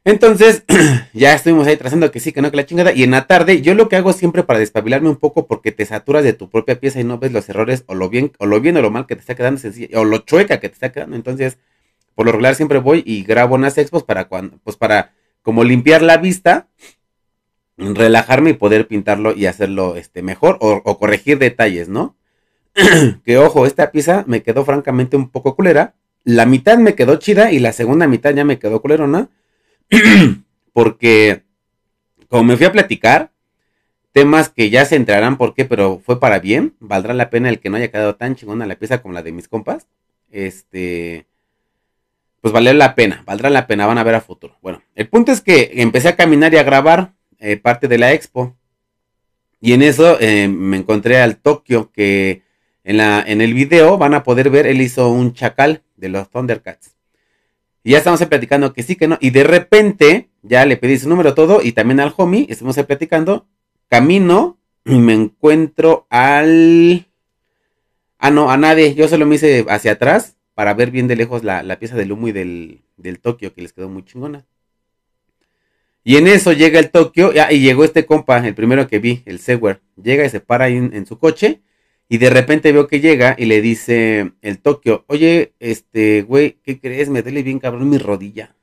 Entonces, 0.05 0.63
ya 1.13 1.33
estuvimos 1.33 1.67
ahí 1.67 1.75
trazando 1.75 2.09
que 2.09 2.21
sí, 2.21 2.31
que 2.31 2.41
no, 2.41 2.51
que 2.51 2.57
la 2.57 2.65
chingada. 2.65 2.93
Y 2.93 3.03
en 3.03 3.11
la 3.11 3.27
tarde, 3.27 3.61
yo 3.61 3.73
lo 3.73 3.89
que 3.89 3.97
hago 3.97 4.13
siempre 4.13 4.43
para 4.43 4.59
despabilarme 4.59 5.09
un 5.09 5.17
poco, 5.17 5.45
porque 5.45 5.73
te 5.73 5.85
saturas 5.85 6.23
de 6.23 6.31
tu 6.31 6.49
propia 6.49 6.79
pieza 6.79 7.01
y 7.01 7.03
no 7.03 7.19
ves 7.19 7.33
los 7.33 7.49
errores, 7.49 7.83
o 7.87 7.95
lo 7.95 8.07
bien, 8.07 8.31
o 8.37 8.45
lo 8.45 8.61
bien 8.61 8.77
o 8.77 8.81
lo 8.81 8.91
mal 8.91 9.07
que 9.07 9.15
te 9.15 9.21
está 9.21 9.35
quedando 9.35 9.59
o 9.95 10.05
lo 10.05 10.19
chueca 10.19 10.61
que 10.61 10.69
te 10.69 10.75
está 10.75 10.93
quedando. 10.93 11.17
Entonces, 11.17 11.57
por 12.13 12.27
lo 12.27 12.31
regular 12.31 12.55
siempre 12.55 12.79
voy 12.79 13.03
y 13.05 13.23
grabo 13.23 13.55
unas 13.55 13.77
expos 13.77 14.03
para 14.03 14.29
cuando, 14.29 14.57
pues 14.63 14.77
para 14.77 15.11
como 15.41 15.63
limpiar 15.63 16.01
la 16.01 16.17
vista 16.17 16.67
relajarme 17.77 18.51
y 18.51 18.53
poder 18.53 18.87
pintarlo 18.87 19.33
y 19.33 19.45
hacerlo 19.45 19.95
este, 19.95 20.21
mejor 20.21 20.57
o, 20.61 20.97
corregir 20.97 21.39
detalles, 21.39 21.89
¿no? 21.89 22.15
que 23.25 23.37
ojo, 23.37 23.65
esta 23.65 23.91
pieza 23.91 24.23
me 24.27 24.43
quedó 24.43 24.65
francamente 24.65 25.17
un 25.17 25.29
poco 25.29 25.55
culera. 25.55 25.95
La 26.23 26.45
mitad 26.45 26.77
me 26.77 26.95
quedó 26.95 27.17
chida 27.17 27.51
y 27.51 27.59
la 27.59 27.71
segunda 27.71 28.07
mitad 28.07 28.33
ya 28.33 28.45
me 28.45 28.59
quedó 28.59 28.81
¿no? 29.07 29.29
Porque 30.73 31.43
como 32.27 32.43
me 32.43 32.57
fui 32.57 32.65
a 32.65 32.71
platicar, 32.71 33.31
temas 34.11 34.49
que 34.49 34.69
ya 34.69 34.85
se 34.85 34.95
entrarán 34.95 35.37
por 35.37 35.53
qué, 35.53 35.65
pero 35.65 36.01
fue 36.03 36.19
para 36.19 36.39
bien. 36.39 36.73
Valdrá 36.79 37.13
la 37.13 37.29
pena 37.29 37.49
el 37.49 37.59
que 37.59 37.69
no 37.69 37.77
haya 37.77 37.91
quedado 37.91 38.15
tan 38.15 38.35
chingona 38.35 38.65
la 38.65 38.75
pieza 38.75 39.01
como 39.01 39.13
la 39.13 39.21
de 39.21 39.31
mis 39.31 39.47
compas. 39.47 39.87
Este, 40.31 41.27
pues 42.41 42.53
vale 42.53 42.73
la 42.73 42.95
pena, 42.95 43.23
valdrá 43.25 43.49
la 43.49 43.67
pena, 43.67 43.85
van 43.85 43.97
a 43.97 44.03
ver 44.03 44.15
a 44.15 44.21
futuro. 44.21 44.57
Bueno, 44.61 44.81
el 44.95 45.07
punto 45.07 45.31
es 45.31 45.41
que 45.41 45.71
empecé 45.75 46.09
a 46.09 46.15
caminar 46.15 46.53
y 46.53 46.57
a 46.57 46.63
grabar 46.63 47.13
eh, 47.39 47.57
parte 47.57 47.87
de 47.87 47.97
la 47.97 48.13
expo. 48.13 48.55
Y 49.61 49.73
en 49.73 49.81
eso 49.81 50.17
eh, 50.19 50.47
me 50.47 50.77
encontré 50.77 51.17
al 51.19 51.37
Tokio, 51.37 51.91
que 51.91 52.43
en, 52.83 52.97
la, 52.97 53.23
en 53.25 53.41
el 53.41 53.53
video 53.53 53.97
van 53.97 54.13
a 54.13 54.23
poder 54.23 54.49
ver, 54.49 54.67
él 54.67 54.81
hizo 54.81 55.09
un 55.09 55.33
chacal 55.33 55.83
de 55.95 56.09
los 56.09 56.29
Thundercats. 56.29 56.95
Y 57.83 57.91
ya 57.91 57.99
estamos 57.99 58.23
platicando 58.25 58.73
que 58.73 58.83
sí, 58.83 58.95
que 58.95 59.07
no. 59.07 59.17
Y 59.21 59.29
de 59.29 59.43
repente, 59.43 60.29
ya 60.41 60.65
le 60.65 60.77
pedí 60.77 60.97
su 60.97 61.07
número 61.07 61.35
todo 61.35 61.61
y 61.61 61.71
también 61.71 61.99
al 61.99 62.13
homie, 62.17 62.47
estamos 62.49 62.75
platicando. 62.77 63.47
Camino 63.89 64.57
y 64.83 64.95
me 64.95 65.13
encuentro 65.13 66.07
al... 66.09 67.07
Ah, 68.17 68.31
no, 68.31 68.49
a 68.49 68.57
nadie. 68.57 68.95
Yo 68.95 69.07
solo 69.07 69.25
me 69.25 69.35
hice 69.35 69.65
hacia 69.69 69.91
atrás 69.93 70.35
para 70.55 70.73
ver 70.73 70.89
bien 70.89 71.07
de 71.07 71.15
lejos 71.15 71.43
la, 71.43 71.77
pieza 71.77 71.95
del 71.95 72.11
humo 72.11 72.27
y 72.27 72.31
del, 72.31 72.81
del 72.97 73.19
Tokio, 73.19 73.53
que 73.53 73.61
les 73.61 73.73
quedó 73.73 73.87
muy 73.87 74.03
chingona. 74.03 74.45
Y 76.07 76.17
en 76.17 76.27
eso 76.27 76.53
llega 76.53 76.79
el 76.79 76.91
Tokio, 76.91 77.33
y 77.49 77.59
llegó 77.61 77.83
este 77.83 78.05
compa, 78.05 78.37
el 78.47 78.53
primero 78.53 78.87
que 78.87 78.99
vi, 78.99 79.23
el 79.25 79.39
Sewer. 79.39 79.81
Llega 80.01 80.23
y 80.23 80.29
se 80.29 80.39
para 80.39 80.65
ahí 80.65 80.77
en, 80.77 81.05
su 81.07 81.17
coche. 81.17 81.63
Y 82.07 82.19
de 82.19 82.29
repente 82.29 82.71
veo 82.71 82.87
que 82.87 82.99
llega 82.99 83.35
y 83.39 83.45
le 83.45 83.59
dice 83.59 84.33
el 84.43 84.59
Tokio, 84.59 85.03
oye, 85.07 85.55
este, 85.59 86.21
güey, 86.21 86.59
¿qué 86.61 86.79
crees? 86.79 87.09
Me 87.09 87.23
duele 87.23 87.41
bien 87.41 87.57
cabrón 87.57 87.89
mi 87.89 87.97
rodilla. 87.97 88.55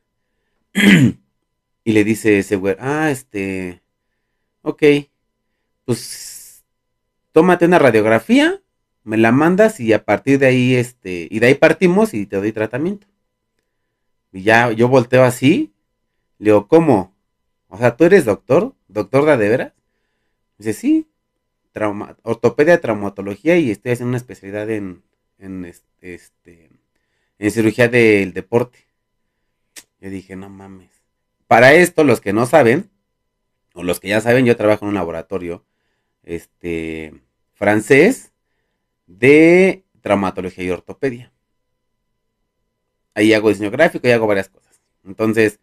y 1.85 1.93
le 1.93 2.05
dice 2.05 2.45
güey, 2.55 2.77
ah, 2.79 3.11
este, 3.11 3.83
ok, 4.63 4.83
pues 5.85 6.65
tómate 7.33 7.65
una 7.65 7.81
radiografía, 7.81 8.63
me 9.03 9.17
la 9.17 9.33
mandas 9.33 9.81
y 9.81 9.93
a 9.93 10.05
partir 10.05 10.39
de 10.39 10.47
ahí, 10.47 10.77
este, 10.77 11.27
y 11.29 11.41
de 11.41 11.47
ahí 11.49 11.55
partimos 11.57 12.15
y 12.15 12.27
te 12.27 12.37
doy 12.37 12.53
tratamiento. 12.53 13.09
Y 14.33 14.43
ya 14.45 14.71
yo 14.71 14.87
volteo 14.87 15.25
así, 15.25 15.73
le 16.39 16.51
digo, 16.51 16.69
¿cómo? 16.69 17.12
O 17.73 17.79
sea, 17.79 17.97
¿tú 17.97 18.05
eres 18.05 18.27
doctor? 18.27 18.75
¿Doctor 18.89 19.25
de, 19.39 19.49
veras? 19.49 19.73
Dice, 20.59 20.75
sí. 20.75 21.09
trauma, 21.73 22.19
ortopedia, 22.23 22.79
traumatología 22.83 23.57
y 23.57 23.71
estoy 23.71 23.93
haciendo 23.93 24.11
una 24.11 24.19
especialidad 24.19 24.69
en, 24.69 25.03
en 25.39 25.65
este, 25.65 26.71
en 27.39 27.51
cirugía 27.51 27.89
del 27.89 28.35
deporte. 28.35 28.81
Yo 30.01 30.11
dije, 30.11 30.37
no 30.37 30.51
mames. 30.51 30.91
Para 31.47 31.73
esto, 31.73 32.05
los 32.05 32.21
que 32.21 32.35
no 32.35 32.45
saben, 32.45 32.91
o 33.73 33.83
los 33.83 34.01
que 34.01 34.09
ya 34.09 34.21
saben, 34.21 34.45
yo 34.45 34.55
trabajo 34.55 34.85
en 34.85 34.91
un 34.91 34.95
laboratorio 34.95 35.65
este, 36.25 37.23
francés 37.55 38.33
de 39.07 39.83
traumatología 40.03 40.65
y 40.65 40.71
ortopedia. 40.71 41.33
Ahí 43.15 43.33
hago 43.33 43.49
diseño 43.49 43.71
gráfico 43.71 44.07
y 44.07 44.11
hago 44.11 44.27
varias 44.27 44.51
cosas. 44.51 44.83
Entonces, 45.07 45.59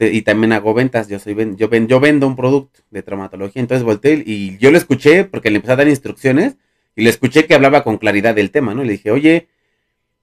y 0.00 0.22
también 0.22 0.52
hago 0.52 0.74
ventas. 0.74 1.08
Yo 1.08 1.18
soy 1.18 1.36
yo, 1.56 1.68
yo 1.70 2.00
vendo 2.00 2.26
un 2.26 2.36
producto 2.36 2.80
de 2.90 3.02
traumatología. 3.02 3.60
Entonces 3.60 3.84
volteé 3.84 4.22
y 4.24 4.56
yo 4.58 4.70
lo 4.70 4.78
escuché 4.78 5.24
porque 5.24 5.50
le 5.50 5.56
empecé 5.56 5.72
a 5.72 5.76
dar 5.76 5.88
instrucciones 5.88 6.56
y 6.94 7.02
le 7.02 7.10
escuché 7.10 7.46
que 7.46 7.54
hablaba 7.54 7.84
con 7.84 7.98
claridad 7.98 8.34
del 8.34 8.50
tema, 8.50 8.74
¿no? 8.74 8.82
le 8.82 8.92
dije, 8.92 9.10
oye, 9.10 9.48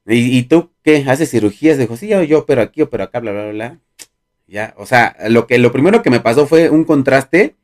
¿y, 0.06 0.42
tú 0.44 0.72
qué? 0.82 1.04
¿Haces 1.06 1.30
cirugías? 1.30 1.78
Dijo, 1.78 1.96
sí, 1.96 2.08
yo, 2.08 2.22
yo 2.24 2.46
pero 2.46 2.62
aquí, 2.62 2.84
pero 2.84 3.04
acá, 3.04 3.20
bla, 3.20 3.32
bla, 3.32 3.50
bla. 3.50 3.78
Ya, 4.46 4.74
o 4.76 4.84
sea, 4.86 5.16
lo 5.28 5.46
que 5.46 5.58
lo 5.58 5.72
primero 5.72 6.02
que 6.02 6.10
me 6.10 6.20
pasó 6.20 6.46
fue 6.46 6.68
un 6.68 6.84
contraste 6.84 7.56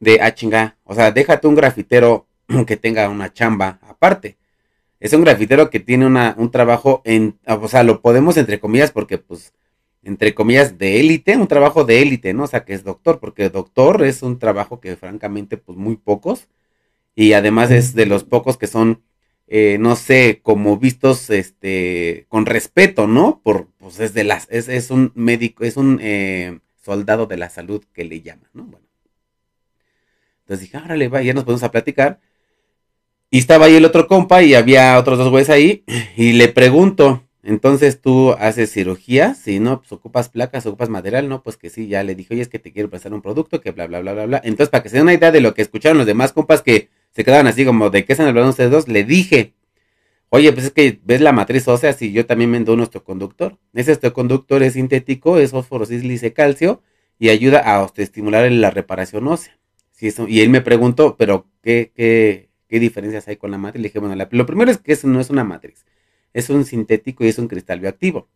de 0.00 0.20
ah 0.20 0.34
chinga, 0.34 0.76
o 0.84 0.94
sea, 0.94 1.10
déjate 1.10 1.46
un 1.48 1.54
grafitero 1.54 2.26
que 2.66 2.76
tenga 2.76 3.08
una 3.08 3.32
chamba 3.32 3.78
aparte. 3.82 4.36
Es 5.00 5.12
un 5.12 5.22
grafitero 5.22 5.70
que 5.70 5.80
tiene 5.80 6.06
una, 6.06 6.34
un 6.38 6.50
trabajo 6.50 7.02
en, 7.04 7.38
o 7.46 7.68
sea, 7.68 7.84
lo 7.84 8.02
podemos 8.02 8.36
entre 8.36 8.60
comillas 8.60 8.90
porque 8.90 9.18
pues 9.18 9.52
entre 10.02 10.34
comillas 10.34 10.78
de 10.78 11.00
élite, 11.00 11.36
un 11.36 11.48
trabajo 11.48 11.84
de 11.84 12.02
élite, 12.02 12.34
¿no? 12.34 12.44
O 12.44 12.46
sea, 12.46 12.64
que 12.64 12.74
es 12.74 12.84
doctor, 12.84 13.20
porque 13.20 13.50
doctor 13.50 14.04
es 14.04 14.22
un 14.22 14.38
trabajo 14.38 14.80
que 14.80 14.96
francamente 14.96 15.56
pues 15.56 15.78
muy 15.78 15.96
pocos 15.96 16.48
y 17.14 17.32
además 17.32 17.70
es 17.70 17.94
de 17.94 18.06
los 18.06 18.24
pocos 18.24 18.56
que 18.58 18.66
son 18.66 19.02
eh, 19.50 19.78
no 19.80 19.96
sé, 19.96 20.40
como 20.42 20.76
vistos 20.76 21.30
este 21.30 22.26
con 22.28 22.44
respeto, 22.44 23.06
¿no? 23.06 23.40
Por 23.42 23.68
pues 23.78 23.98
es 23.98 24.12
de 24.12 24.24
las 24.24 24.46
es, 24.50 24.68
es 24.68 24.90
un 24.90 25.10
médico, 25.14 25.64
es 25.64 25.78
un 25.78 25.98
eh, 26.02 26.60
soldado 26.84 27.26
de 27.26 27.38
la 27.38 27.48
salud 27.48 27.82
que 27.94 28.04
le 28.04 28.20
llaman, 28.20 28.48
¿no? 28.52 28.64
Bueno. 28.64 28.86
Entonces 30.40 30.66
dije, 30.66 30.76
órale, 30.78 31.08
va, 31.08 31.22
ya 31.22 31.32
nos 31.32 31.44
ponemos 31.44 31.62
a 31.62 31.70
platicar. 31.70 32.20
Y 33.30 33.38
estaba 33.38 33.66
ahí 33.66 33.76
el 33.76 33.84
otro 33.84 34.06
compa 34.06 34.42
y 34.42 34.54
había 34.54 34.98
otros 34.98 35.18
dos 35.18 35.30
güeyes 35.30 35.50
ahí. 35.50 35.84
Y 36.16 36.32
le 36.32 36.48
pregunto, 36.48 37.24
entonces 37.48 38.02
tú 38.02 38.32
haces 38.32 38.70
cirugía, 38.70 39.32
si 39.32 39.58
no, 39.58 39.80
pues 39.80 39.90
ocupas 39.92 40.28
placas, 40.28 40.66
ocupas 40.66 40.90
material, 40.90 41.30
no, 41.30 41.42
pues 41.42 41.56
que 41.56 41.70
sí, 41.70 41.88
ya 41.88 42.02
le 42.02 42.14
dije, 42.14 42.34
oye, 42.34 42.42
es 42.42 42.48
que 42.48 42.58
te 42.58 42.74
quiero 42.74 42.90
prestar 42.90 43.14
un 43.14 43.22
producto, 43.22 43.62
que 43.62 43.70
bla, 43.70 43.86
bla, 43.86 44.00
bla, 44.00 44.12
bla, 44.12 44.26
bla. 44.26 44.40
Entonces, 44.44 44.68
para 44.68 44.82
que 44.82 44.90
se 44.90 44.96
den 44.96 45.04
una 45.04 45.14
idea 45.14 45.32
de 45.32 45.40
lo 45.40 45.54
que 45.54 45.62
escucharon 45.62 45.96
los 45.96 46.06
demás 46.06 46.34
compas 46.34 46.60
que 46.60 46.90
se 47.10 47.24
quedaban 47.24 47.46
así 47.46 47.64
como, 47.64 47.88
¿de 47.88 48.04
qué 48.04 48.12
están 48.12 48.28
hablando 48.28 48.50
ustedes 48.50 48.70
dos? 48.70 48.86
Le 48.86 49.02
dije, 49.02 49.54
oye, 50.28 50.52
pues 50.52 50.66
es 50.66 50.72
que 50.72 51.00
ves 51.04 51.22
la 51.22 51.32
matriz 51.32 51.66
ósea, 51.68 51.94
si 51.94 52.12
yo 52.12 52.26
también 52.26 52.52
vendo 52.52 52.74
un 52.74 52.80
osteoconductor. 52.80 53.56
Ese 53.72 53.92
osteoconductor 53.92 54.62
es 54.62 54.74
sintético, 54.74 55.38
es 55.38 55.52
fósforo, 55.52 55.86
sílice, 55.86 56.34
calcio 56.34 56.82
y 57.18 57.30
ayuda 57.30 57.62
a 57.64 57.90
estimular 57.96 58.52
la 58.52 58.70
reparación 58.70 59.26
ósea. 59.26 59.58
Sí, 59.92 60.08
eso, 60.08 60.28
y 60.28 60.42
él 60.42 60.50
me 60.50 60.60
preguntó, 60.60 61.16
pero 61.16 61.46
¿qué, 61.62 61.92
qué, 61.96 62.50
qué 62.68 62.78
diferencias 62.78 63.26
hay 63.26 63.36
con 63.36 63.50
la 63.50 63.56
matriz? 63.56 63.80
Le 63.80 63.88
dije, 63.88 64.00
bueno, 64.00 64.22
lo 64.30 64.46
primero 64.46 64.70
es 64.70 64.76
que 64.76 64.92
eso 64.92 65.08
no 65.08 65.18
es 65.18 65.30
una 65.30 65.44
matriz, 65.44 65.86
es 66.38 66.50
un 66.50 66.64
sintético 66.64 67.24
y 67.24 67.28
es 67.28 67.38
un 67.38 67.48
cristal 67.48 67.80
bioactivo. 67.80 68.28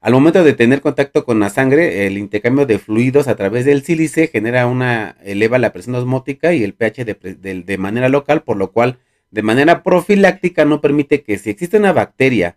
Al 0.00 0.12
momento 0.12 0.42
de 0.42 0.52
tener 0.52 0.80
contacto 0.80 1.24
con 1.24 1.38
la 1.38 1.48
sangre, 1.48 2.06
el 2.08 2.18
intercambio 2.18 2.66
de 2.66 2.80
fluidos 2.80 3.28
a 3.28 3.36
través 3.36 3.64
del 3.64 3.84
sílice 3.84 4.26
genera 4.26 4.66
una, 4.66 5.16
eleva 5.22 5.60
la 5.60 5.72
presión 5.72 5.94
osmótica 5.94 6.52
y 6.52 6.64
el 6.64 6.74
pH 6.74 7.04
de, 7.04 7.78
manera 7.78 8.08
local, 8.08 8.42
por 8.42 8.56
lo 8.56 8.72
cual 8.72 8.98
de 9.30 9.42
manera 9.42 9.84
profiláctica 9.84 10.64
no 10.64 10.80
permite 10.80 11.22
que 11.22 11.38
si 11.38 11.50
existe 11.50 11.76
una 11.76 11.92
bacteria 11.92 12.56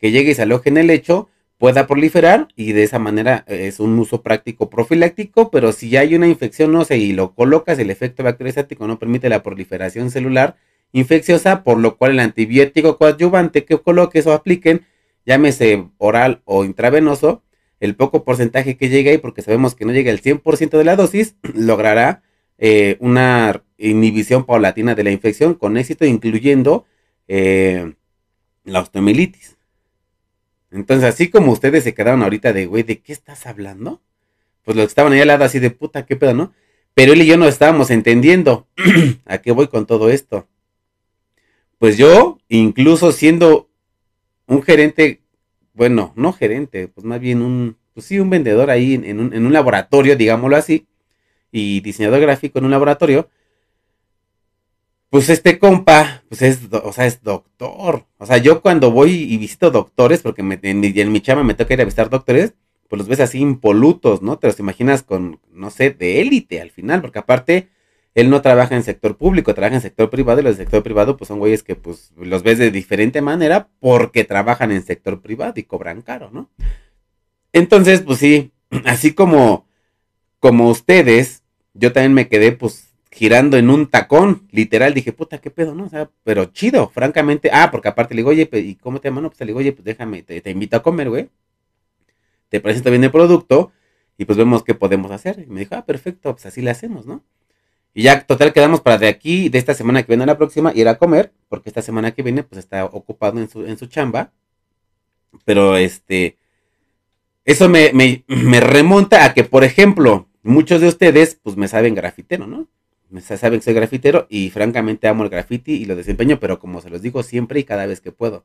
que 0.00 0.10
llegue 0.10 0.30
y 0.30 0.34
se 0.34 0.42
aloje 0.42 0.70
en 0.70 0.78
el 0.78 0.86
lecho, 0.86 1.28
pueda 1.58 1.86
proliferar 1.86 2.48
y 2.56 2.72
de 2.72 2.84
esa 2.84 2.98
manera 2.98 3.44
eh, 3.46 3.66
es 3.66 3.78
un 3.78 3.98
uso 3.98 4.22
práctico 4.22 4.70
profiláctico, 4.70 5.50
pero 5.50 5.72
si 5.72 5.94
hay 5.98 6.14
una 6.14 6.28
infección 6.28 6.72
no 6.72 6.86
sé 6.86 6.96
y 6.96 7.12
lo 7.12 7.34
colocas, 7.34 7.78
el 7.78 7.90
efecto 7.90 8.22
bacteriostático 8.22 8.86
no 8.86 8.98
permite 8.98 9.28
la 9.28 9.42
proliferación 9.42 10.10
celular 10.10 10.56
infecciosa, 10.98 11.62
por 11.62 11.78
lo 11.78 11.96
cual 11.96 12.12
el 12.12 12.20
antibiótico 12.20 12.98
coadyuvante 12.98 13.64
que 13.64 13.78
coloques 13.78 14.26
o 14.26 14.32
apliquen 14.32 14.86
llámese 15.26 15.88
oral 15.98 16.40
o 16.44 16.64
intravenoso, 16.64 17.42
el 17.80 17.94
poco 17.94 18.24
porcentaje 18.24 18.78
que 18.78 18.88
llegue 18.88 19.10
ahí, 19.10 19.18
porque 19.18 19.42
sabemos 19.42 19.74
que 19.74 19.84
no 19.84 19.92
llega 19.92 20.10
el 20.10 20.22
100% 20.22 20.78
de 20.78 20.84
la 20.84 20.96
dosis, 20.96 21.36
logrará 21.54 22.22
eh, 22.56 22.96
una 23.00 23.62
inhibición 23.76 24.46
paulatina 24.46 24.94
de 24.94 25.04
la 25.04 25.10
infección 25.10 25.54
con 25.54 25.76
éxito, 25.76 26.06
incluyendo 26.06 26.86
eh, 27.28 27.92
la 28.64 28.80
osteomilitis. 28.80 29.56
Entonces, 30.70 31.08
así 31.08 31.28
como 31.28 31.52
ustedes 31.52 31.84
se 31.84 31.92
quedaron 31.92 32.22
ahorita 32.22 32.52
de, 32.52 32.66
güey, 32.66 32.82
¿de 32.82 33.00
qué 33.00 33.12
estás 33.12 33.46
hablando? 33.46 34.00
Pues 34.64 34.76
los 34.76 34.86
que 34.86 34.90
estaban 34.90 35.12
ahí 35.12 35.20
al 35.20 35.28
lado 35.28 35.44
así 35.44 35.58
de 35.58 35.70
puta, 35.70 36.06
qué 36.06 36.16
pedo, 36.16 36.34
¿no? 36.34 36.52
Pero 36.94 37.12
él 37.12 37.22
y 37.22 37.26
yo 37.26 37.36
no 37.36 37.46
estábamos 37.46 37.90
entendiendo 37.90 38.66
a 39.26 39.38
qué 39.38 39.52
voy 39.52 39.68
con 39.68 39.86
todo 39.86 40.08
esto. 40.08 40.48
Pues 41.78 41.98
yo, 41.98 42.38
incluso 42.48 43.12
siendo 43.12 43.68
un 44.46 44.62
gerente, 44.62 45.20
bueno, 45.74 46.12
no 46.16 46.32
gerente, 46.32 46.88
pues 46.88 47.04
más 47.04 47.20
bien 47.20 47.42
un, 47.42 47.76
pues 47.92 48.06
sí, 48.06 48.18
un 48.18 48.30
vendedor 48.30 48.70
ahí 48.70 48.94
en, 48.94 49.20
un, 49.20 49.34
en 49.34 49.44
un 49.44 49.52
laboratorio, 49.52 50.16
digámoslo 50.16 50.56
así, 50.56 50.86
y 51.52 51.80
diseñador 51.80 52.20
gráfico 52.20 52.58
en 52.58 52.64
un 52.66 52.70
laboratorio, 52.70 53.28
pues 55.10 55.28
este 55.30 55.58
compa, 55.58 56.22
pues 56.28 56.42
es, 56.42 56.60
o 56.70 56.92
sea, 56.92 57.06
es 57.06 57.22
doctor. 57.22 58.06
O 58.18 58.26
sea, 58.26 58.38
yo 58.38 58.60
cuando 58.60 58.90
voy 58.90 59.12
y 59.12 59.36
visito 59.38 59.70
doctores, 59.70 60.20
porque 60.22 60.42
me, 60.42 60.58
en, 60.62 60.80
mi, 60.80 60.88
en 60.94 61.12
mi 61.12 61.20
chama 61.20 61.42
me 61.42 61.54
toca 61.54 61.74
ir 61.74 61.80
a 61.80 61.84
visitar 61.84 62.10
doctores, 62.10 62.54
pues 62.88 62.98
los 62.98 63.08
ves 63.08 63.20
así 63.20 63.38
impolutos, 63.38 64.22
¿no? 64.22 64.38
Te 64.38 64.46
los 64.48 64.58
imaginas 64.60 65.02
con, 65.02 65.40
no 65.52 65.70
sé, 65.70 65.90
de 65.90 66.20
élite 66.20 66.60
al 66.60 66.70
final, 66.70 67.00
porque 67.00 67.18
aparte 67.18 67.68
él 68.16 68.30
no 68.30 68.40
trabaja 68.40 68.74
en 68.74 68.82
sector 68.82 69.18
público, 69.18 69.54
trabaja 69.54 69.76
en 69.76 69.82
sector 69.82 70.08
privado 70.08 70.40
y 70.40 70.42
los 70.42 70.56
del 70.56 70.64
sector 70.64 70.82
privado 70.82 71.18
pues 71.18 71.28
son 71.28 71.38
güeyes 71.38 71.62
que 71.62 71.76
pues 71.76 72.12
los 72.16 72.42
ves 72.42 72.56
de 72.56 72.70
diferente 72.70 73.20
manera 73.20 73.68
porque 73.78 74.24
trabajan 74.24 74.72
en 74.72 74.82
sector 74.82 75.20
privado 75.20 75.52
y 75.56 75.64
cobran 75.64 76.00
caro, 76.00 76.30
¿no? 76.32 76.48
Entonces, 77.52 78.00
pues 78.00 78.18
sí, 78.18 78.52
así 78.86 79.12
como, 79.12 79.66
como 80.40 80.70
ustedes, 80.70 81.42
yo 81.74 81.92
también 81.92 82.14
me 82.14 82.28
quedé 82.28 82.52
pues 82.52 82.94
girando 83.12 83.58
en 83.58 83.68
un 83.68 83.86
tacón, 83.86 84.48
literal, 84.50 84.94
dije, 84.94 85.12
puta, 85.12 85.36
qué 85.36 85.50
pedo, 85.50 85.74
¿no? 85.74 85.84
O 85.84 85.88
sea, 85.90 86.10
pero 86.24 86.46
chido, 86.46 86.88
francamente, 86.88 87.50
ah, 87.52 87.70
porque 87.70 87.88
aparte 87.88 88.14
le 88.14 88.20
digo, 88.20 88.30
oye, 88.30 88.48
¿y 88.50 88.76
cómo 88.76 88.98
te 88.98 89.08
llaman? 89.08 89.24
Pues 89.24 89.40
le 89.40 89.46
digo, 89.48 89.58
oye, 89.58 89.72
pues 89.72 89.84
déjame, 89.84 90.22
te, 90.22 90.40
te 90.40 90.50
invito 90.50 90.78
a 90.78 90.82
comer, 90.82 91.10
güey, 91.10 91.28
te 92.48 92.60
presento 92.60 92.90
bien 92.90 93.04
el 93.04 93.10
producto 93.10 93.72
y 94.16 94.24
pues 94.24 94.38
vemos 94.38 94.64
qué 94.64 94.74
podemos 94.74 95.10
hacer. 95.10 95.44
Y 95.46 95.50
me 95.50 95.60
dijo, 95.60 95.74
ah, 95.74 95.84
perfecto, 95.84 96.32
pues 96.32 96.46
así 96.46 96.62
le 96.62 96.70
hacemos, 96.70 97.04
¿no? 97.04 97.22
Y 97.96 98.02
ya 98.02 98.26
total 98.26 98.52
quedamos 98.52 98.82
para 98.82 98.98
de 98.98 99.08
aquí, 99.08 99.48
de 99.48 99.56
esta 99.56 99.72
semana 99.72 100.02
que 100.02 100.08
viene 100.08 100.24
a 100.24 100.26
la 100.26 100.36
próxima, 100.36 100.70
ir 100.74 100.86
a 100.86 100.98
comer, 100.98 101.32
porque 101.48 101.70
esta 101.70 101.80
semana 101.80 102.10
que 102.10 102.22
viene 102.22 102.42
pues 102.42 102.58
está 102.58 102.84
ocupado 102.84 103.40
en 103.40 103.48
su, 103.48 103.64
en 103.64 103.78
su 103.78 103.86
chamba. 103.86 104.32
Pero 105.46 105.78
este, 105.78 106.36
eso 107.46 107.70
me, 107.70 107.92
me, 107.94 108.60
remonta 108.60 109.24
a 109.24 109.32
que, 109.32 109.44
por 109.44 109.64
ejemplo, 109.64 110.28
muchos 110.42 110.82
de 110.82 110.88
ustedes 110.88 111.40
pues 111.42 111.56
me 111.56 111.68
saben 111.68 111.94
grafitero, 111.94 112.46
¿no? 112.46 112.68
Me 113.08 113.22
saben 113.22 113.60
que 113.60 113.64
soy 113.64 113.72
grafitero 113.72 114.26
y 114.28 114.50
francamente 114.50 115.08
amo 115.08 115.24
el 115.24 115.30
graffiti 115.30 115.72
y 115.72 115.86
lo 115.86 115.96
desempeño, 115.96 116.38
pero 116.38 116.58
como 116.58 116.82
se 116.82 116.90
los 116.90 117.00
digo 117.00 117.22
siempre 117.22 117.60
y 117.60 117.64
cada 117.64 117.86
vez 117.86 118.02
que 118.02 118.12
puedo. 118.12 118.44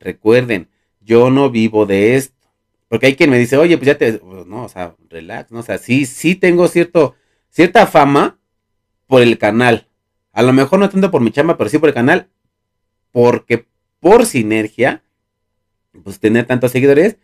Recuerden, 0.00 0.68
yo 1.00 1.30
no 1.30 1.48
vivo 1.48 1.86
de 1.86 2.16
esto. 2.16 2.48
Porque 2.88 3.06
hay 3.06 3.14
quien 3.14 3.30
me 3.30 3.38
dice, 3.38 3.56
oye, 3.56 3.78
pues 3.78 3.86
ya 3.86 3.96
te, 3.96 4.14
pues, 4.14 4.46
no, 4.46 4.64
o 4.64 4.68
sea, 4.68 4.96
relax, 5.08 5.52
¿no? 5.52 5.60
O 5.60 5.62
sea, 5.62 5.78
sí, 5.78 6.06
sí 6.06 6.34
tengo 6.34 6.66
cierto, 6.66 7.14
cierta 7.50 7.86
fama, 7.86 8.39
por 9.10 9.22
el 9.22 9.36
canal. 9.38 9.88
A 10.32 10.42
lo 10.42 10.52
mejor 10.52 10.78
no 10.78 10.88
tanto 10.88 11.10
por 11.10 11.20
mi 11.20 11.32
chamba, 11.32 11.58
pero 11.58 11.68
sí 11.68 11.78
por 11.78 11.88
el 11.88 11.94
canal. 11.94 12.28
Porque 13.10 13.66
por 13.98 14.24
sinergia, 14.24 15.02
pues 16.04 16.20
tener 16.20 16.46
tantos 16.46 16.70
seguidores 16.70 17.16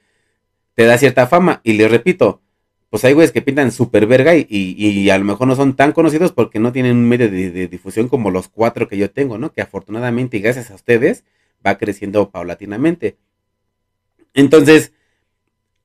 te 0.75 0.85
da 0.85 0.99
cierta 0.99 1.29
fama. 1.29 1.61
Y 1.63 1.75
les 1.75 1.89
repito, 1.89 2.43
pues 2.91 3.05
hay 3.05 3.13
güeyes 3.13 3.31
que 3.31 3.41
pintan 3.41 3.71
súper 3.71 4.09
verga 4.09 4.35
y, 4.35 4.47
y, 4.49 5.09
a 5.11 5.17
lo 5.17 5.25
mejor 5.25 5.47
no 5.47 5.55
son 5.55 5.77
tan 5.77 5.93
conocidos 5.93 6.33
porque 6.33 6.59
no 6.59 6.73
tienen 6.73 6.97
un 6.97 7.09
medio 7.09 7.31
de, 7.31 7.69
difusión 7.69 8.09
como 8.09 8.33
los 8.33 8.49
cuatro 8.49 8.89
que 8.89 8.99
yo 8.99 9.09
tengo, 9.13 9.39
¿no? 9.39 9.53
Que 9.53 9.63
afortunadamente 9.63 10.39
y 10.39 10.41
gracias 10.41 10.73
a 10.73 10.75
ustedes 10.75 11.23
va 11.65 11.79
creciendo 11.79 12.31
paulatinamente. 12.31 13.17
Entonces, 14.35 14.93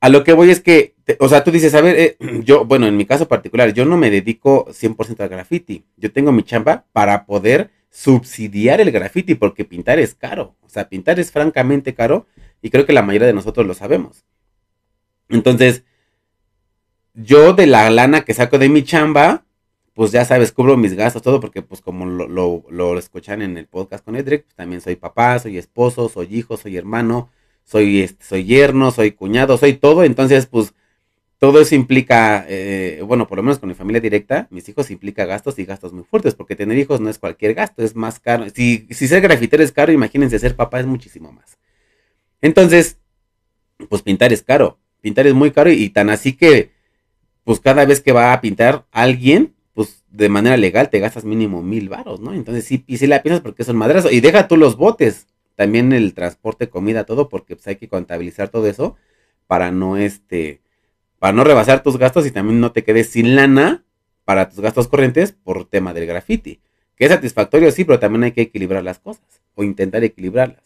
a 0.02 0.10
lo 0.10 0.24
que 0.24 0.34
voy 0.34 0.50
es 0.50 0.60
que, 0.60 0.96
o 1.20 1.30
sea, 1.30 1.44
tú 1.44 1.52
dices, 1.52 1.76
a 1.76 1.82
ver, 1.82 1.96
eh, 1.98 2.18
yo, 2.44 2.66
bueno, 2.66 2.88
en 2.88 2.98
mi 2.98 3.06
caso 3.06 3.28
particular, 3.28 3.72
yo 3.72 3.86
no 3.86 3.98
me 3.98 4.10
dedico 4.10 4.66
100% 4.68 5.22
al 5.22 5.30
graffiti. 5.30 5.86
Yo 5.96 6.12
tengo 6.12 6.32
mi 6.32 6.44
chamba 6.44 6.86
para 6.92 7.26
poder 7.26 7.70
subsidiar 7.92 8.82
el 8.82 8.92
graffiti 8.92 9.36
porque 9.36 9.64
pintar 9.64 10.00
es 10.00 10.16
caro. 10.16 10.56
O 10.62 10.70
sea, 10.70 10.90
pintar 10.90 11.20
es 11.20 11.32
francamente 11.32 11.94
caro 11.94 12.26
y 12.64 12.72
creo 12.72 12.86
que 12.86 12.94
la 12.94 13.04
mayoría 13.04 13.28
de 13.28 13.34
nosotros 13.34 13.68
lo 13.68 13.76
sabemos. 13.76 14.26
Entonces, 15.30 15.84
yo 17.14 17.54
de 17.54 17.68
la 17.68 17.90
lana 17.92 18.26
que 18.26 18.34
saco 18.34 18.58
de 18.58 18.70
mi 18.70 18.84
chamba, 18.84 19.46
pues 19.94 20.12
ya 20.12 20.26
sabes, 20.26 20.52
cubro 20.52 20.78
mis 20.78 20.96
gastos, 20.96 21.22
todo, 21.22 21.40
porque 21.40 21.62
pues 21.62 21.82
como 21.82 22.06
lo, 22.08 22.28
lo, 22.28 22.64
lo 22.70 22.98
escuchan 22.98 23.44
en 23.44 23.56
el 23.56 23.68
podcast 23.68 24.04
con 24.04 24.16
Edric, 24.16 24.46
pues 24.46 24.56
también 24.56 24.82
soy 24.82 24.96
papá, 24.96 25.38
soy 25.38 25.60
esposo, 25.60 26.10
soy 26.10 26.36
hijo, 26.36 26.58
soy 26.58 26.78
hermano, 26.78 27.30
soy, 27.72 28.02
este, 28.02 28.26
soy 28.26 28.44
yerno, 28.44 28.92
soy 28.92 29.12
cuñado, 29.12 29.58
soy 29.58 29.74
todo, 29.74 30.04
entonces 30.04 30.46
pues 30.46 30.74
todo 31.40 31.62
eso 31.62 31.74
implica, 31.74 32.46
eh, 32.50 33.02
bueno, 33.06 33.28
por 33.28 33.38
lo 33.38 33.44
menos 33.44 33.60
con 33.60 33.70
mi 33.70 33.76
familia 33.76 34.02
directa, 34.02 34.48
mis 34.52 34.68
hijos 34.68 34.92
implica 34.92 35.26
gastos 35.26 35.58
y 35.58 35.64
gastos 35.64 35.94
muy 35.94 36.04
fuertes, 36.04 36.36
porque 36.36 36.58
tener 36.58 36.78
hijos 36.78 37.00
no 37.00 37.10
es 37.10 37.18
cualquier 37.18 37.54
gasto, 37.54 37.82
es 37.82 37.96
más 37.96 38.20
caro. 38.20 38.46
Si, 38.54 38.88
si 38.92 39.08
ser 39.08 39.22
grafitero 39.22 39.64
es 39.64 39.72
caro, 39.72 39.92
imagínense 39.94 40.38
ser 40.38 40.56
papá 40.56 40.82
es 40.82 40.86
muchísimo 40.86 41.32
más. 41.32 41.58
Entonces, 42.42 42.98
pues 43.90 44.02
pintar 44.02 44.34
es 44.34 44.44
caro, 44.44 44.78
pintar 45.00 45.26
es 45.26 45.34
muy 45.34 45.52
caro 45.52 45.72
y, 45.72 45.90
tan 45.90 46.10
así 46.10 46.34
que, 46.34 46.72
pues 47.46 47.60
cada 47.62 47.86
vez 47.86 48.02
que 48.02 48.12
va 48.12 48.34
a 48.34 48.42
pintar 48.42 48.86
alguien, 48.92 49.54
pues 49.74 50.04
de 50.10 50.28
manera 50.28 50.58
legal 50.58 50.90
te 50.90 51.00
gastas 51.00 51.24
mínimo 51.24 51.64
mil 51.64 51.88
varos, 51.88 52.20
¿no? 52.20 52.34
Entonces 52.34 52.66
sí, 52.66 52.84
y 52.86 52.98
si 52.98 53.08
la 53.08 53.24
piensas 53.24 53.42
porque 53.42 53.64
son 53.64 53.78
madrazo. 53.78 54.12
Y 54.12 54.20
deja 54.20 54.48
tú 54.48 54.58
los 54.58 54.76
botes, 54.76 55.26
también 55.62 55.94
el 55.94 56.16
transporte, 56.16 56.70
comida, 56.70 57.04
todo, 57.04 57.30
porque 57.30 57.56
pues 57.56 57.68
hay 57.68 57.76
que 57.76 57.88
contabilizar 57.88 58.50
todo 58.50 58.66
eso 58.66 58.96
para 59.46 59.70
no 59.70 59.96
este 59.96 60.60
para 61.20 61.34
no 61.34 61.44
rebasar 61.44 61.84
tus 61.84 61.98
gastos 61.98 62.26
y 62.26 62.32
también 62.32 62.60
no 62.60 62.72
te 62.72 62.84
quedes 62.84 63.10
sin 63.10 63.36
lana 63.36 63.84
para 64.26 64.50
tus 64.50 64.60
gastos 64.60 64.88
corrientes 64.88 65.34
por 65.34 65.66
tema 65.66 65.94
del 65.94 66.08
graffiti. 66.08 66.62
Que 66.96 67.06
es 67.06 67.12
satisfactorio, 67.12 67.70
sí, 67.70 67.84
pero 67.86 68.00
también 68.00 68.24
hay 68.24 68.32
que 68.32 68.42
equilibrar 68.42 68.84
las 68.84 68.98
cosas 68.98 69.24
o 69.54 69.64
intentar 69.64 70.04
equilibrarlas. 70.04 70.64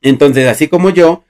Entonces, 0.00 0.46
así 0.46 0.68
como 0.68 0.90
yo, 0.90 1.24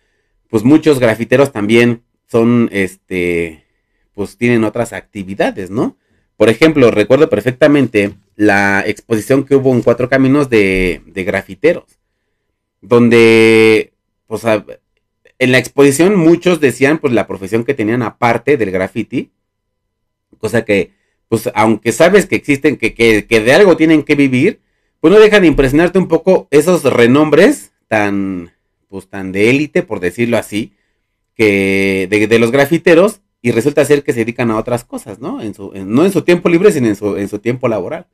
pues 0.51 0.63
muchos 0.63 0.99
grafiteros 0.99 1.53
también 1.53 2.03
son, 2.27 2.69
este, 2.71 3.65
pues 4.13 4.37
tienen 4.37 4.65
otras 4.65 4.93
actividades, 4.93 5.71
¿no? 5.71 5.97
Por 6.37 6.51
ejemplo, 6.51 6.91
recuerdo 6.91 7.31
perfectamente 7.31 8.13
la 8.37 8.85
exposición 8.87 9.45
que 9.45 9.57
hubo 9.57 9.73
en 9.73 9.81
Cuatro 9.81 10.11
Caminos 10.11 10.51
de, 10.51 11.01
de 11.07 11.25
grafiteros, 11.25 12.02
donde, 12.83 13.95
pues, 14.27 14.45
en 14.45 15.53
la 15.53 15.59
exposición 15.59 16.17
muchos 16.17 16.61
decían 16.61 16.99
pues 16.99 17.13
la 17.13 17.27
profesión 17.27 17.65
que 17.65 17.75
tenían 17.75 18.03
aparte 18.03 18.57
del 18.57 18.71
graffiti, 18.71 19.31
cosa 20.39 20.65
que 20.65 20.91
pues 21.33 21.51
aunque 21.55 21.93
sabes 21.93 22.27
que 22.27 22.37
existen, 22.37 22.77
que, 22.77 22.93
que, 22.93 23.23
de 23.23 23.53
algo 23.55 23.75
tienen 23.75 24.03
que 24.03 24.15
vivir, 24.15 24.61
pues 25.01 25.15
no 25.15 25.19
dejan 25.19 25.41
de 25.41 25.49
impresionarte 25.49 25.99
un 25.99 26.07
poco 26.07 26.47
esos 26.51 26.85
renombres 26.85 27.73
tan, 27.89 28.53
pues 28.89 29.09
tan 29.09 29.33
de 29.33 29.49
élite, 29.49 29.83
por 29.83 29.99
decirlo 29.99 30.37
así, 30.37 30.75
que 31.35 32.07
de, 32.11 32.39
los 32.39 32.51
grafiteros 32.51 33.23
y 33.41 33.51
resulta 33.51 33.83
ser 33.87 34.05
que 34.05 34.13
se 34.13 34.19
dedican 34.19 34.51
a 34.51 34.59
otras 34.59 34.85
cosas, 34.85 35.21
¿no? 35.21 35.41
En 35.41 35.55
su, 35.55 35.73
no 35.75 36.05
en 36.05 36.13
su 36.13 36.21
tiempo 36.21 36.51
libre, 36.51 36.71
sino 36.71 36.89
en 36.89 36.97
su, 36.97 37.17
en 37.17 37.31
su 37.31 37.39
tiempo 37.39 37.67
laboral. 37.67 38.07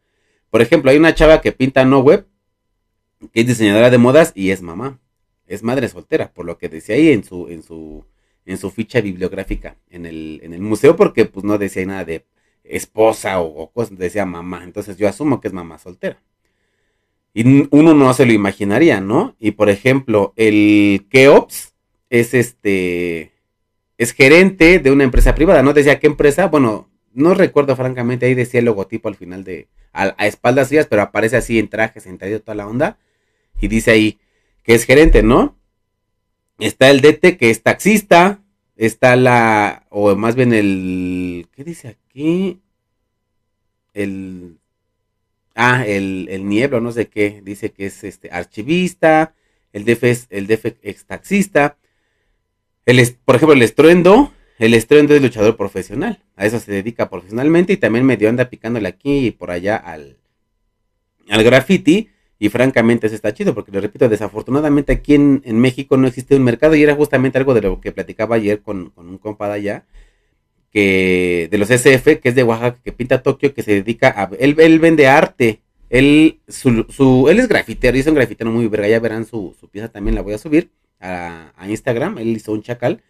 Por 0.48 0.62
ejemplo, 0.62 0.92
hay 0.92 0.96
una 0.96 1.12
chava 1.12 1.40
que 1.40 1.50
pinta 1.50 1.84
no 1.84 1.98
web, 1.98 2.24
que 3.32 3.40
es 3.40 3.46
diseñadora 3.46 3.90
de 3.90 3.98
modas 3.98 4.32
y 4.34 4.50
es 4.50 4.62
mamá 4.62 4.98
es 5.48 5.62
madre 5.62 5.88
soltera, 5.88 6.30
por 6.32 6.44
lo 6.44 6.58
que 6.58 6.68
decía 6.68 6.94
ahí 6.94 7.10
en 7.10 7.24
su, 7.24 7.48
en 7.48 7.62
su, 7.62 8.04
en 8.44 8.58
su 8.58 8.70
ficha 8.70 9.00
bibliográfica 9.00 9.76
en 9.90 10.06
el, 10.06 10.40
en 10.42 10.52
el 10.52 10.60
museo, 10.60 10.94
porque 10.94 11.24
pues 11.24 11.44
no 11.44 11.58
decía 11.58 11.84
nada 11.86 12.04
de 12.04 12.24
esposa 12.64 13.40
o, 13.40 13.70
cosas, 13.72 13.98
decía 13.98 14.26
mamá. 14.26 14.62
Entonces 14.62 14.98
yo 14.98 15.08
asumo 15.08 15.40
que 15.40 15.48
es 15.48 15.54
mamá 15.54 15.78
soltera. 15.78 16.20
Y 17.34 17.66
uno 17.70 17.94
no 17.94 18.12
se 18.14 18.26
lo 18.26 18.32
imaginaría, 18.32 19.00
¿no? 19.00 19.36
Y 19.38 19.52
por 19.52 19.70
ejemplo, 19.70 20.32
el 20.36 21.06
Keops 21.10 21.74
es 22.10 22.34
este, 22.34 23.32
es 23.96 24.12
gerente 24.12 24.78
de 24.78 24.90
una 24.90 25.04
empresa 25.04 25.34
privada, 25.34 25.62
¿no? 25.62 25.72
Decía 25.72 25.98
qué 25.98 26.08
empresa, 26.08 26.48
bueno, 26.48 26.90
no 27.14 27.34
recuerdo 27.34 27.74
francamente, 27.76 28.26
ahí 28.26 28.34
decía 28.34 28.60
el 28.60 28.66
logotipo 28.66 29.08
al 29.08 29.14
final 29.14 29.44
de, 29.44 29.68
a, 29.92 30.08
espaldas 30.26 30.68
suyas, 30.68 30.86
pero 30.86 31.02
aparece 31.02 31.36
así 31.36 31.58
en 31.58 31.68
traje, 31.68 32.00
sentado 32.00 32.40
toda 32.40 32.54
la 32.54 32.66
onda, 32.66 32.98
y 33.60 33.68
dice 33.68 33.90
ahí, 33.90 34.18
que 34.62 34.74
es 34.74 34.84
gerente, 34.84 35.22
¿no? 35.22 35.56
Está 36.58 36.90
el 36.90 37.00
DT 37.00 37.36
que 37.38 37.50
es 37.50 37.62
taxista, 37.62 38.42
está 38.76 39.16
la, 39.16 39.86
o 39.90 40.14
más 40.16 40.36
bien 40.36 40.52
el, 40.52 41.48
¿qué 41.54 41.64
dice 41.64 41.88
aquí? 41.88 42.60
El, 43.94 44.58
ah, 45.54 45.84
el, 45.86 46.28
el 46.30 46.48
nieblo, 46.48 46.80
no 46.80 46.92
sé 46.92 47.08
qué, 47.08 47.40
dice 47.44 47.70
que 47.70 47.86
es 47.86 48.04
este 48.04 48.30
archivista, 48.30 49.34
el 49.72 49.84
DF 49.84 50.04
es, 50.04 50.26
el 50.30 50.46
DF 50.46 50.76
es 50.82 51.04
taxista, 51.04 51.76
el, 52.86 53.16
por 53.24 53.36
ejemplo, 53.36 53.54
el 53.54 53.62
estruendo, 53.62 54.32
el 54.58 54.74
estruendo 54.74 55.14
es 55.14 55.22
luchador 55.22 55.56
profesional, 55.56 56.22
a 56.36 56.46
eso 56.46 56.58
se 56.58 56.72
dedica 56.72 57.10
profesionalmente 57.10 57.72
y 57.72 57.76
también 57.76 58.06
medio 58.06 58.28
anda 58.28 58.48
picándole 58.48 58.88
aquí 58.88 59.26
y 59.26 59.30
por 59.30 59.50
allá 59.50 59.76
al, 59.76 60.16
al 61.28 61.44
graffiti, 61.44 62.10
y 62.38 62.48
francamente 62.50 63.06
eso 63.06 63.16
está 63.16 63.34
chido, 63.34 63.54
porque 63.54 63.72
lo 63.72 63.80
repito, 63.80 64.08
desafortunadamente 64.08 64.92
aquí 64.92 65.14
en, 65.14 65.42
México 65.58 65.96
no 65.96 66.06
existe 66.06 66.36
un 66.36 66.44
mercado 66.44 66.76
y 66.76 66.82
era 66.82 66.94
justamente 66.94 67.38
algo 67.38 67.54
de 67.54 67.62
lo 67.62 67.80
que 67.80 67.92
platicaba 67.92 68.36
ayer 68.36 68.62
con, 68.62 68.92
un 68.96 69.18
compa 69.18 69.48
de 69.48 69.54
allá, 69.54 69.86
que 70.70 71.48
de 71.50 71.58
los 71.58 71.70
SF, 71.70 72.20
que 72.20 72.28
es 72.28 72.34
de 72.34 72.44
Oaxaca, 72.44 72.78
que 72.84 72.92
pinta 72.92 73.22
Tokio, 73.22 73.54
que 73.54 73.62
se 73.62 73.72
dedica 73.72 74.08
a... 74.16 74.30
Él, 74.38 74.54
él 74.58 74.78
vende 74.78 75.08
arte, 75.08 75.62
él, 75.90 76.40
su, 76.46 77.26
él 77.28 77.38
es 77.40 77.48
grafitero, 77.48 77.96
hizo 77.96 78.10
un 78.10 78.16
grafitero 78.16 78.50
muy 78.50 78.68
verga, 78.68 78.88
ya 78.88 79.00
verán 79.00 79.24
su, 79.26 79.56
pieza 79.72 79.88
también, 79.88 80.14
la 80.14 80.22
voy 80.22 80.34
a 80.34 80.38
subir 80.38 80.70
a, 81.00 81.52
a, 81.56 81.68
Instagram, 81.68 82.18
él 82.18 82.28
hizo 82.28 82.52
un 82.52 82.62
chacal, 82.62 83.02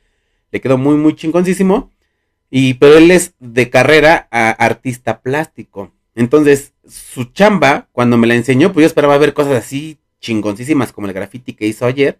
le 0.53 0.61
quedó 0.61 0.79
muy, 0.79 0.97
muy 0.97 1.15
chingoncísimo, 1.15 1.91
y, 2.51 2.75
pero 2.75 2.97
él 2.97 3.11
es 3.11 3.35
de 3.41 3.69
carrera 3.69 4.27
a 4.31 4.51
artista 4.51 5.21
plástico. 5.21 5.93
Entonces, 6.19 6.73
su 6.85 7.27
chamba, 7.27 7.87
cuando 7.93 8.19
me 8.19 8.27
la 8.27 8.35
enseñó, 8.35 8.73
pues 8.73 8.83
yo 8.83 8.87
esperaba 8.89 9.17
ver 9.19 9.35
cosas 9.35 9.53
así 9.53 9.99
chingoncísimas 10.19 10.93
como 10.93 11.07
el 11.07 11.13
graffiti 11.13 11.53
que 11.53 11.69
hizo 11.69 11.87
ayer. 11.87 12.19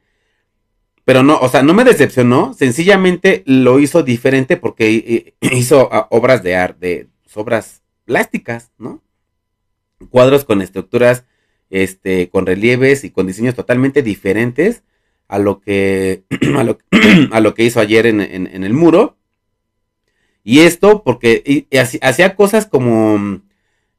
Pero 1.05 1.25
no, 1.25 1.37
o 1.41 1.49
sea, 1.49 1.65
no 1.65 1.75
me 1.75 1.83
decepcionó, 1.83 2.55
sencillamente 2.55 3.43
lo 3.45 3.81
hizo 3.81 4.05
diferente 4.05 4.57
porque 4.57 5.35
eh, 5.41 5.49
hizo 5.53 5.89
ah, 5.93 6.07
obras 6.13 6.45
de 6.45 6.55
arte, 6.55 7.09
obras 7.35 7.83
plásticas, 8.05 8.71
¿no? 8.79 9.03
Cuadros 10.11 10.45
con 10.45 10.63
estructuras, 10.63 11.25
este, 11.69 12.31
con 12.31 12.47
relieves 12.47 13.03
y 13.03 13.11
con 13.11 13.27
diseños 13.27 13.57
totalmente 13.57 14.03
diferentes 14.03 14.85
a 15.27 15.41
lo 15.41 15.61
que, 15.61 16.23
a 17.33 17.41
lo, 17.41 17.55
que 17.55 17.65
hizo 17.65 17.81
ayer 17.81 18.07
en, 18.07 18.21
el 18.21 18.73
muro. 18.75 19.17
Y 20.45 20.61
esto 20.61 21.03
porque 21.03 21.67
hacía 22.01 22.37
cosas 22.37 22.65
como 22.65 23.43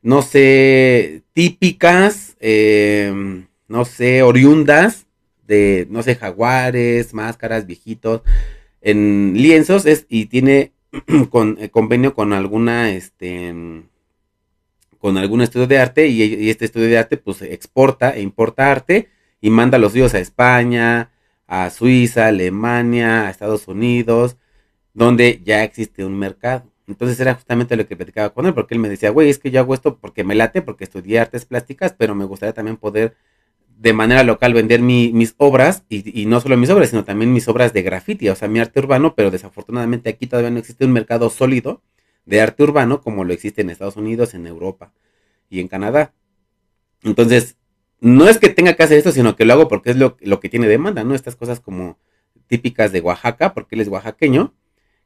no 0.01 0.21
sé, 0.21 1.23
típicas, 1.33 2.37
eh, 2.39 3.43
no 3.67 3.85
sé, 3.85 4.23
oriundas 4.23 5.07
de, 5.47 5.87
no 5.89 6.03
sé, 6.03 6.15
jaguares, 6.15 7.13
máscaras, 7.13 7.65
viejitos, 7.65 8.21
en 8.81 9.33
lienzos 9.35 9.85
es, 9.85 10.05
y 10.09 10.27
tiene 10.27 10.73
con, 11.29 11.57
eh, 11.59 11.69
convenio 11.69 12.13
con 12.13 12.33
alguna, 12.33 12.91
este, 12.91 13.53
con 14.99 15.17
algún 15.17 15.41
estudio 15.41 15.67
de 15.67 15.79
arte 15.79 16.07
y, 16.07 16.49
este 16.49 16.65
estudio 16.65 16.87
de 16.87 16.97
arte 16.97 17.17
pues 17.17 17.41
exporta 17.41 18.11
e 18.15 18.21
importa 18.21 18.71
arte 18.71 19.09
y 19.41 19.49
manda 19.49 19.77
los 19.77 19.93
ríos 19.93 20.13
a 20.13 20.19
España, 20.19 21.11
a 21.47 21.69
Suiza, 21.69 22.27
Alemania, 22.27 23.27
a 23.27 23.29
Estados 23.31 23.67
Unidos, 23.67 24.37
donde 24.93 25.41
ya 25.43 25.63
existe 25.63 26.05
un 26.05 26.17
mercado. 26.19 26.71
Entonces 26.89 27.19
era 27.19 27.35
justamente 27.35 27.75
lo 27.75 27.87
que 27.87 27.95
platicaba 27.95 28.33
con 28.33 28.47
él, 28.47 28.53
porque 28.53 28.73
él 28.73 28.79
me 28.79 28.89
decía, 28.89 29.11
güey, 29.11 29.29
es 29.29 29.37
que 29.37 29.51
yo 29.51 29.59
hago 29.59 29.75
esto 29.75 29.97
porque 29.97 30.23
me 30.23 30.33
late, 30.33 30.63
porque 30.63 30.83
estudié 30.83 31.19
artes 31.19 31.45
plásticas, 31.45 31.93
pero 31.97 32.15
me 32.15 32.25
gustaría 32.25 32.53
también 32.53 32.77
poder 32.77 33.15
de 33.77 33.93
manera 33.93 34.23
local 34.23 34.53
vender 34.53 34.81
mis 34.81 35.35
obras, 35.37 35.83
y, 35.87 36.25
no 36.25 36.41
solo 36.41 36.57
mis 36.57 36.69
obras, 36.69 36.89
sino 36.89 37.05
también 37.05 37.31
mis 37.31 37.47
obras 37.47 37.73
de 37.73 37.83
graffiti, 37.83 38.27
o 38.27 38.35
sea, 38.35 38.47
mi 38.47 38.59
arte 38.59 38.79
urbano, 38.79 39.13
pero 39.15 39.31
desafortunadamente 39.31 40.09
aquí 40.09 40.27
todavía 40.27 40.49
no 40.49 40.59
existe 40.59 40.83
un 40.83 40.91
mercado 40.91 41.29
sólido 41.29 41.81
de 42.25 42.41
arte 42.41 42.63
urbano 42.63 43.01
como 43.01 43.23
lo 43.23 43.33
existe 43.33 43.61
en 43.61 43.69
Estados 43.69 43.95
Unidos, 43.95 44.33
en 44.33 44.47
Europa 44.47 44.91
y 45.49 45.59
en 45.61 45.67
Canadá. 45.67 46.13
Entonces, 47.03 47.55
no 48.01 48.27
es 48.27 48.39
que 48.39 48.49
tenga 48.49 48.73
que 48.73 48.83
hacer 48.83 48.97
esto, 48.97 49.11
sino 49.11 49.35
que 49.35 49.45
lo 49.45 49.53
hago 49.53 49.67
porque 49.67 49.91
es 49.91 49.95
lo, 49.95 50.17
lo 50.21 50.39
que 50.39 50.49
tiene 50.49 50.67
demanda, 50.67 51.03
¿no? 51.03 51.15
Estas 51.15 51.35
cosas 51.35 51.59
como 51.59 51.97
típicas 52.47 52.91
de 52.91 53.01
Oaxaca, 53.01 53.53
porque 53.53 53.75
él 53.75 53.81
es 53.81 53.87
oaxaqueño, 53.87 54.53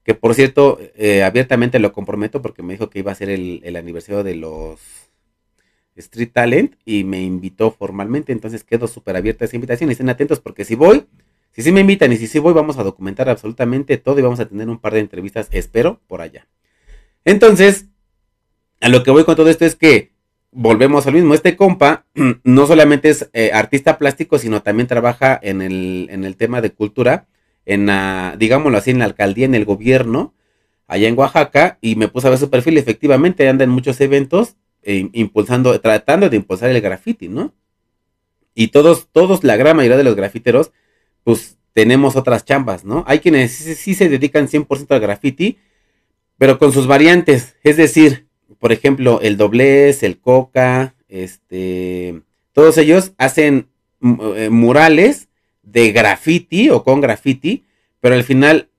que 0.03 0.13
por 0.15 0.35
cierto, 0.35 0.79
eh, 0.95 1.23
abiertamente 1.23 1.79
lo 1.79 1.93
comprometo 1.93 2.41
porque 2.41 2.61
me 2.61 2.73
dijo 2.73 2.89
que 2.89 2.99
iba 2.99 3.11
a 3.11 3.15
ser 3.15 3.29
el, 3.29 3.75
aniversario 3.75 4.23
de 4.23 4.35
los 4.35 4.79
Street 5.95 6.31
Talent 6.33 6.75
y 6.85 7.03
me 7.03 7.21
invitó 7.21 7.71
formalmente, 7.71 8.31
entonces 8.31 8.63
quedo 8.63 8.87
súper 8.87 9.15
abierta 9.15 9.45
a 9.45 9.47
esa 9.47 9.55
invitación 9.55 9.89
y 9.89 9.93
estén 9.93 10.09
atentos 10.09 10.39
porque 10.39 10.65
si 10.65 10.75
voy, 10.75 11.05
si 11.51 11.61
sí 11.61 11.71
me 11.71 11.81
invitan 11.81 12.11
y 12.11 12.17
si 12.17 12.27
sí 12.27 12.39
voy, 12.39 12.53
vamos 12.53 12.77
a 12.77 12.83
documentar 12.83 13.29
absolutamente 13.29 13.97
todo 13.97 14.19
y 14.19 14.23
vamos 14.23 14.39
a 14.39 14.47
tener 14.47 14.67
un 14.67 14.79
par 14.79 14.93
de 14.93 14.99
entrevistas, 14.99 15.47
espero, 15.51 16.01
por 16.07 16.21
allá. 16.21 16.47
Entonces, 17.25 17.85
a 18.81 18.89
lo 18.89 19.03
que 19.03 19.11
voy 19.11 19.23
con 19.23 19.35
todo 19.35 19.49
esto 19.49 19.63
es 19.63 19.75
que 19.75 20.11
volvemos 20.51 21.07
al 21.07 21.13
mismo, 21.13 21.33
este 21.33 21.55
compa 21.55 22.05
no 22.43 22.67
solamente 22.67 23.09
es 23.09 23.29
eh, 23.33 23.51
artista 23.53 23.97
plástico, 23.97 24.37
sino 24.37 24.63
también 24.63 24.87
trabaja 24.87 25.39
en 25.41 25.61
el, 25.61 26.07
en 26.11 26.25
el 26.25 26.35
tema 26.35 26.59
de 26.59 26.71
cultura 26.71 27.27
en 27.65 27.85
la, 27.85 28.35
digámoslo 28.37 28.77
así, 28.77 28.91
en 28.91 28.99
la 28.99 29.05
alcaldía, 29.05 29.45
en 29.45 29.55
el 29.55 29.65
gobierno, 29.65 30.33
allá 30.87 31.07
en 31.07 31.17
Oaxaca 31.17 31.77
y 31.81 31.95
me 31.95 32.07
puse 32.07 32.27
a 32.27 32.29
ver 32.29 32.39
su 32.39 32.49
perfil. 32.49 32.77
Efectivamente, 32.77 33.47
anda 33.47 33.63
en 33.63 33.69
muchos 33.69 33.99
eventos 34.01 34.55
eh, 34.83 35.09
impulsando, 35.13 35.79
tratando 35.79 36.29
de 36.29 36.37
impulsar 36.37 36.69
el 36.69 36.81
graffiti, 36.81 37.29
¿no? 37.29 37.53
Y 38.55 38.67
todos, 38.67 39.07
todos, 39.11 39.43
la 39.43 39.55
gran 39.55 39.75
mayoría 39.75 39.97
de 39.97 40.03
los 40.03 40.15
grafiteros, 40.15 40.71
pues 41.23 41.57
tenemos 41.73 42.15
otras 42.15 42.45
chambas, 42.45 42.85
¿no? 42.85 43.03
Hay 43.07 43.19
quienes 43.19 43.53
sí, 43.53 43.95
se 43.95 44.09
dedican 44.09 44.47
100% 44.47 44.91
al 44.91 44.99
graffiti, 44.99 45.57
pero 46.37 46.59
con 46.59 46.71
sus 46.71 46.85
variantes. 46.85 47.55
Es 47.63 47.77
decir, 47.77 48.27
por 48.59 48.71
ejemplo, 48.71 49.19
el 49.21 49.37
doblez, 49.37 50.03
el 50.03 50.19
coca, 50.19 50.95
este, 51.07 52.21
todos 52.51 52.77
ellos 52.77 53.13
hacen 53.17 53.69
eh, 54.01 54.49
murales 54.51 55.29
de 55.63 55.91
graffiti 55.91 56.69
o 56.69 56.83
con 56.83 57.01
graffiti, 57.01 57.65
pero 57.99 58.15
al 58.15 58.23
final, 58.23 58.69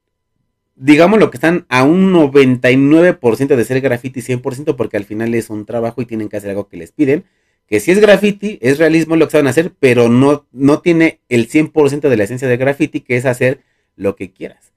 digamos 0.77 1.19
lo 1.19 1.31
que 1.31 1.39
están 1.39 1.67
a 1.69 1.83
un 1.83 2.13
99% 2.13 3.57
de 3.57 3.65
ser 3.65 3.81
graffiti 3.81 4.21
100%, 4.21 4.77
porque 4.77 4.97
al 4.97 5.05
final 5.05 5.35
es 5.35 5.51
un 5.51 5.67
trabajo 5.67 6.03
y 6.03 6.07
tienen 6.07 6.29
que 6.29 6.37
hacer 6.37 6.51
algo 6.51 6.69
que 6.69 6.77
les 6.77 6.93
piden 6.93 7.25
que 7.67 7.81
si 7.81 7.91
es 7.91 8.01
graffiti, 8.01 8.59
es 8.61 8.79
realismo 8.79 9.17
lo 9.17 9.27
que 9.27 9.33
saben 9.33 9.47
hacer, 9.47 9.73
pero 9.79 10.09
no, 10.09 10.47
no 10.53 10.81
tiene 10.81 11.21
el 11.29 11.49
100% 11.49 12.09
de 12.09 12.17
la 12.17 12.25
esencia 12.25 12.49
de 12.49 12.57
graffiti, 12.57 13.01
que 13.01 13.17
es 13.17 13.25
hacer 13.25 13.63
lo 13.97 14.17
que 14.17 14.33
quieras. 14.33 14.73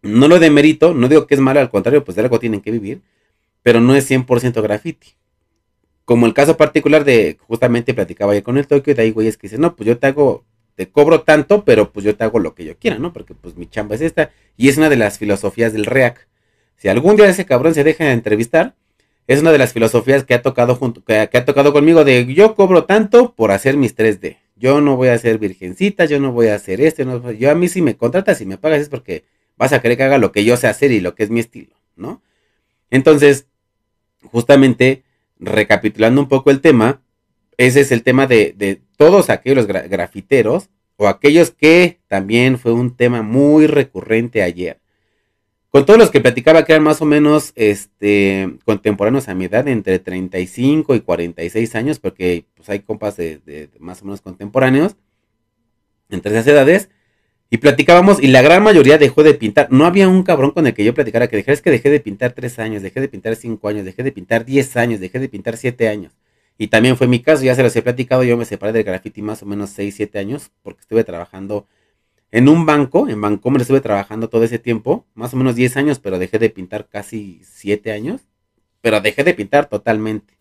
No 0.00 0.26
lo 0.26 0.38
demerito, 0.38 0.94
no 0.94 1.08
digo 1.08 1.26
que 1.26 1.34
es 1.34 1.40
malo, 1.40 1.60
al 1.60 1.70
contrario, 1.70 2.04
pues 2.04 2.16
de 2.16 2.22
algo 2.22 2.40
tienen 2.40 2.60
que 2.60 2.70
vivir, 2.70 3.02
pero 3.62 3.80
no 3.80 3.94
es 3.94 4.10
100% 4.10 4.62
graffiti. 4.62 5.08
Como 6.04 6.26
el 6.26 6.34
caso 6.34 6.56
particular 6.56 7.04
de, 7.04 7.38
justamente 7.46 7.94
platicaba 7.94 8.34
yo 8.34 8.42
con 8.42 8.58
el 8.58 8.66
Tokio, 8.66 8.94
de 8.94 9.02
ahí 9.02 9.10
güeyes 9.10 9.36
que 9.36 9.46
dicen, 9.46 9.60
no, 9.60 9.76
pues 9.76 9.86
yo 9.86 9.98
te 9.98 10.08
hago, 10.08 10.44
cobro 10.88 11.22
tanto, 11.22 11.64
pero 11.64 11.92
pues 11.92 12.04
yo 12.04 12.16
te 12.16 12.24
hago 12.24 12.38
lo 12.38 12.54
que 12.54 12.64
yo 12.64 12.76
quiera, 12.76 12.98
¿no? 12.98 13.12
Porque 13.12 13.34
pues 13.34 13.56
mi 13.56 13.68
chamba 13.68 13.94
es 13.94 14.00
esta, 14.00 14.30
y 14.56 14.68
es 14.68 14.76
una 14.76 14.88
de 14.88 14.96
las 14.96 15.18
filosofías 15.18 15.72
del 15.72 15.86
REAC. 15.86 16.28
Si 16.76 16.88
algún 16.88 17.16
día 17.16 17.28
ese 17.28 17.46
cabrón 17.46 17.74
se 17.74 17.84
deja 17.84 18.04
de 18.04 18.12
entrevistar, 18.12 18.74
es 19.26 19.40
una 19.40 19.52
de 19.52 19.58
las 19.58 19.72
filosofías 19.72 20.24
que 20.24 20.34
ha 20.34 20.42
tocado 20.42 20.74
junto, 20.74 21.04
que, 21.04 21.16
ha 21.16 21.44
tocado 21.44 21.72
conmigo 21.72 22.04
de 22.04 22.32
yo 22.34 22.54
cobro 22.54 22.84
tanto 22.84 23.34
por 23.34 23.52
hacer 23.52 23.76
mis 23.76 23.96
3D. 23.96 24.38
Yo 24.56 24.80
no 24.80 24.96
voy 24.96 25.08
a 25.08 25.18
ser 25.18 25.38
virgencita, 25.38 26.04
yo 26.04 26.20
no 26.20 26.32
voy 26.32 26.48
a 26.48 26.54
hacer 26.54 26.80
esto, 26.80 27.32
yo 27.32 27.50
a 27.50 27.54
mí 27.54 27.68
si 27.68 27.82
me 27.82 27.96
contratas 27.96 28.40
y 28.40 28.46
me 28.46 28.58
pagas 28.58 28.80
es 28.80 28.88
porque 28.88 29.24
vas 29.56 29.72
a 29.72 29.80
querer 29.80 29.96
que 29.96 30.04
haga 30.04 30.18
lo 30.18 30.32
que 30.32 30.44
yo 30.44 30.56
sé 30.56 30.68
hacer 30.68 30.92
y 30.92 31.00
lo 31.00 31.14
que 31.14 31.22
es 31.24 31.30
mi 31.30 31.40
estilo, 31.40 31.74
¿no? 31.96 32.22
Entonces, 32.90 33.46
justamente, 34.24 35.02
recapitulando 35.38 36.20
un 36.20 36.28
poco 36.28 36.50
el 36.50 36.60
tema, 36.60 37.00
ese 37.56 37.80
es 37.80 37.92
el 37.92 38.02
tema 38.02 38.26
de, 38.26 38.80
todos 38.96 39.30
aquellos 39.30 39.66
grafiteros 39.66 40.70
o 40.96 41.08
aquellos 41.08 41.50
que 41.50 42.00
también 42.08 42.58
fue 42.58 42.72
un 42.72 42.96
tema 42.96 43.22
muy 43.22 43.66
recurrente 43.66 44.42
ayer 44.42 44.82
con 45.72 45.86
todos 45.86 45.98
los 45.98 46.10
que 46.10 46.20
platicaba 46.20 46.66
que 46.66 46.72
eran 46.72 46.82
más 46.82 47.00
o 47.00 47.06
menos 47.06 47.52
este, 47.56 48.58
contemporáneos 48.66 49.30
a 49.30 49.34
mi 49.34 49.46
edad, 49.46 49.66
entre 49.68 49.98
35 49.98 50.94
y 50.94 51.00
46 51.00 51.74
años, 51.74 51.98
porque 51.98 52.44
pues, 52.54 52.68
hay 52.68 52.80
compas 52.80 53.16
de, 53.16 53.70
más 53.78 54.02
o 54.02 54.04
menos 54.04 54.20
contemporáneos, 54.20 54.96
entre 56.10 56.32
esas 56.32 56.46
edades, 56.46 56.90
y 57.48 57.56
platicábamos 57.56 58.22
y 58.22 58.26
la 58.26 58.42
gran 58.42 58.62
mayoría 58.62 58.98
dejó 58.98 59.22
de 59.22 59.32
pintar. 59.32 59.68
No 59.72 59.86
había 59.86 60.10
un 60.10 60.22
cabrón 60.24 60.50
con 60.50 60.66
el 60.66 60.74
que 60.74 60.84
yo 60.84 60.92
platicara 60.92 61.28
que 61.28 61.36
dejé, 61.36 61.52
es 61.52 61.62
que 61.62 61.70
dejé 61.70 61.88
de 61.88 62.00
pintar 62.00 62.32
3 62.32 62.58
años, 62.58 62.82
dejé 62.82 63.00
de 63.00 63.08
pintar 63.08 63.34
5 63.34 63.66
años, 63.66 63.86
dejé 63.86 64.02
de 64.02 64.12
pintar 64.12 64.44
10 64.44 64.76
años, 64.76 65.00
dejé 65.00 65.20
de 65.20 65.30
pintar 65.30 65.56
7 65.56 65.88
años. 65.88 66.12
Y 66.58 66.68
también 66.68 66.96
fue 66.96 67.06
mi 67.08 67.20
caso, 67.20 67.42
ya 67.42 67.54
se 67.54 67.62
los 67.62 67.74
he 67.74 67.82
platicado, 67.82 68.24
yo 68.24 68.36
me 68.36 68.44
separé 68.44 68.72
del 68.72 68.84
graffiti 68.84 69.22
más 69.22 69.42
o 69.42 69.46
menos 69.46 69.70
6, 69.70 69.94
7 69.94 70.18
años, 70.18 70.50
porque 70.62 70.80
estuve 70.80 71.04
trabajando 71.04 71.66
en 72.30 72.48
un 72.48 72.64
banco, 72.64 73.08
en 73.08 73.20
Bancomer 73.20 73.60
estuve 73.60 73.80
trabajando 73.80 74.28
todo 74.28 74.44
ese 74.44 74.58
tiempo, 74.58 75.06
más 75.14 75.34
o 75.34 75.36
menos 75.36 75.54
10 75.54 75.76
años, 75.76 75.98
pero 75.98 76.18
dejé 76.18 76.38
de 76.38 76.50
pintar 76.50 76.88
casi 76.88 77.42
7 77.44 77.92
años, 77.92 78.22
pero 78.80 79.00
dejé 79.00 79.22
de 79.22 79.34
pintar 79.34 79.66
totalmente. 79.68 80.38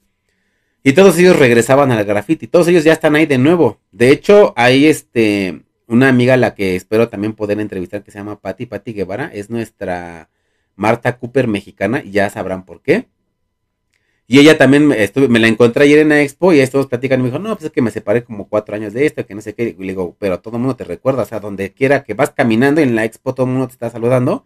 Y 0.84 0.94
todos 0.94 1.18
ellos 1.20 1.38
regresaban 1.38 1.92
al 1.92 2.04
graffiti, 2.06 2.48
todos 2.48 2.68
ellos 2.70 2.84
ya 2.84 2.94
están 2.94 3.16
ahí 3.16 3.26
de 3.26 3.38
nuevo. 3.38 3.80
De 3.92 4.10
hecho, 4.10 4.54
hay 4.56 4.88
este 4.88 5.64
una 5.88 6.08
amiga 6.08 6.36
a 6.36 6.38
la 6.38 6.56
que 6.56 6.78
espero 6.78 7.10
también 7.10 7.34
poder 7.34 7.60
entrevistar 7.60 8.02
que 8.02 8.12
se 8.12 8.18
llama 8.18 8.40
Patti, 8.40 8.66
Patti 8.66 8.94
Guevara, 8.94 9.30
es 9.34 9.50
nuestra 9.50 10.30
Marta 10.78 11.18
Cooper 11.18 11.48
mexicana, 11.48 12.02
y 12.04 12.12
ya 12.12 12.30
sabrán 12.30 12.64
por 12.66 12.82
qué. 12.82 13.08
Y 14.32 14.40
ella 14.40 14.58
también 14.58 14.88
me, 14.88 15.40
la 15.40 15.48
encontré 15.50 15.84
ayer 15.84 16.00
en 16.00 16.08
la 16.08 16.22
expo 16.22 16.54
y 16.54 16.56
ahí 16.56 16.62
estuvimos 16.62 16.88
platicando 16.88 17.20
y 17.20 17.24
me 17.24 17.32
dijo, 17.32 17.44
no, 17.44 17.54
pues 17.54 17.66
es 17.66 17.72
que 17.72 17.82
me 17.82 17.92
separé 17.92 18.24
como 18.24 18.48
cuatro 18.48 18.74
años 18.74 18.94
de 18.94 19.06
esto, 19.06 19.26
que 19.26 19.36
no 19.36 19.42
sé 19.42 19.54
qué. 19.54 19.76
Y 19.78 19.82
le 19.84 19.88
digo, 19.90 20.16
pero 20.20 20.40
todo 20.40 20.56
el 20.56 20.62
mundo 20.62 20.78
te 20.78 20.86
recuerda, 20.86 21.24
o 21.24 21.26
sea, 21.26 21.42
donde 21.42 21.74
quiera 21.74 22.06
que 22.06 22.14
vas 22.14 22.30
caminando 22.30 22.80
en 22.80 22.96
la 22.96 23.04
expo, 23.04 23.36
todo 23.36 23.46
el 23.46 23.52
mundo 23.52 23.68
te 23.68 23.74
está 23.74 23.90
saludando 23.90 24.46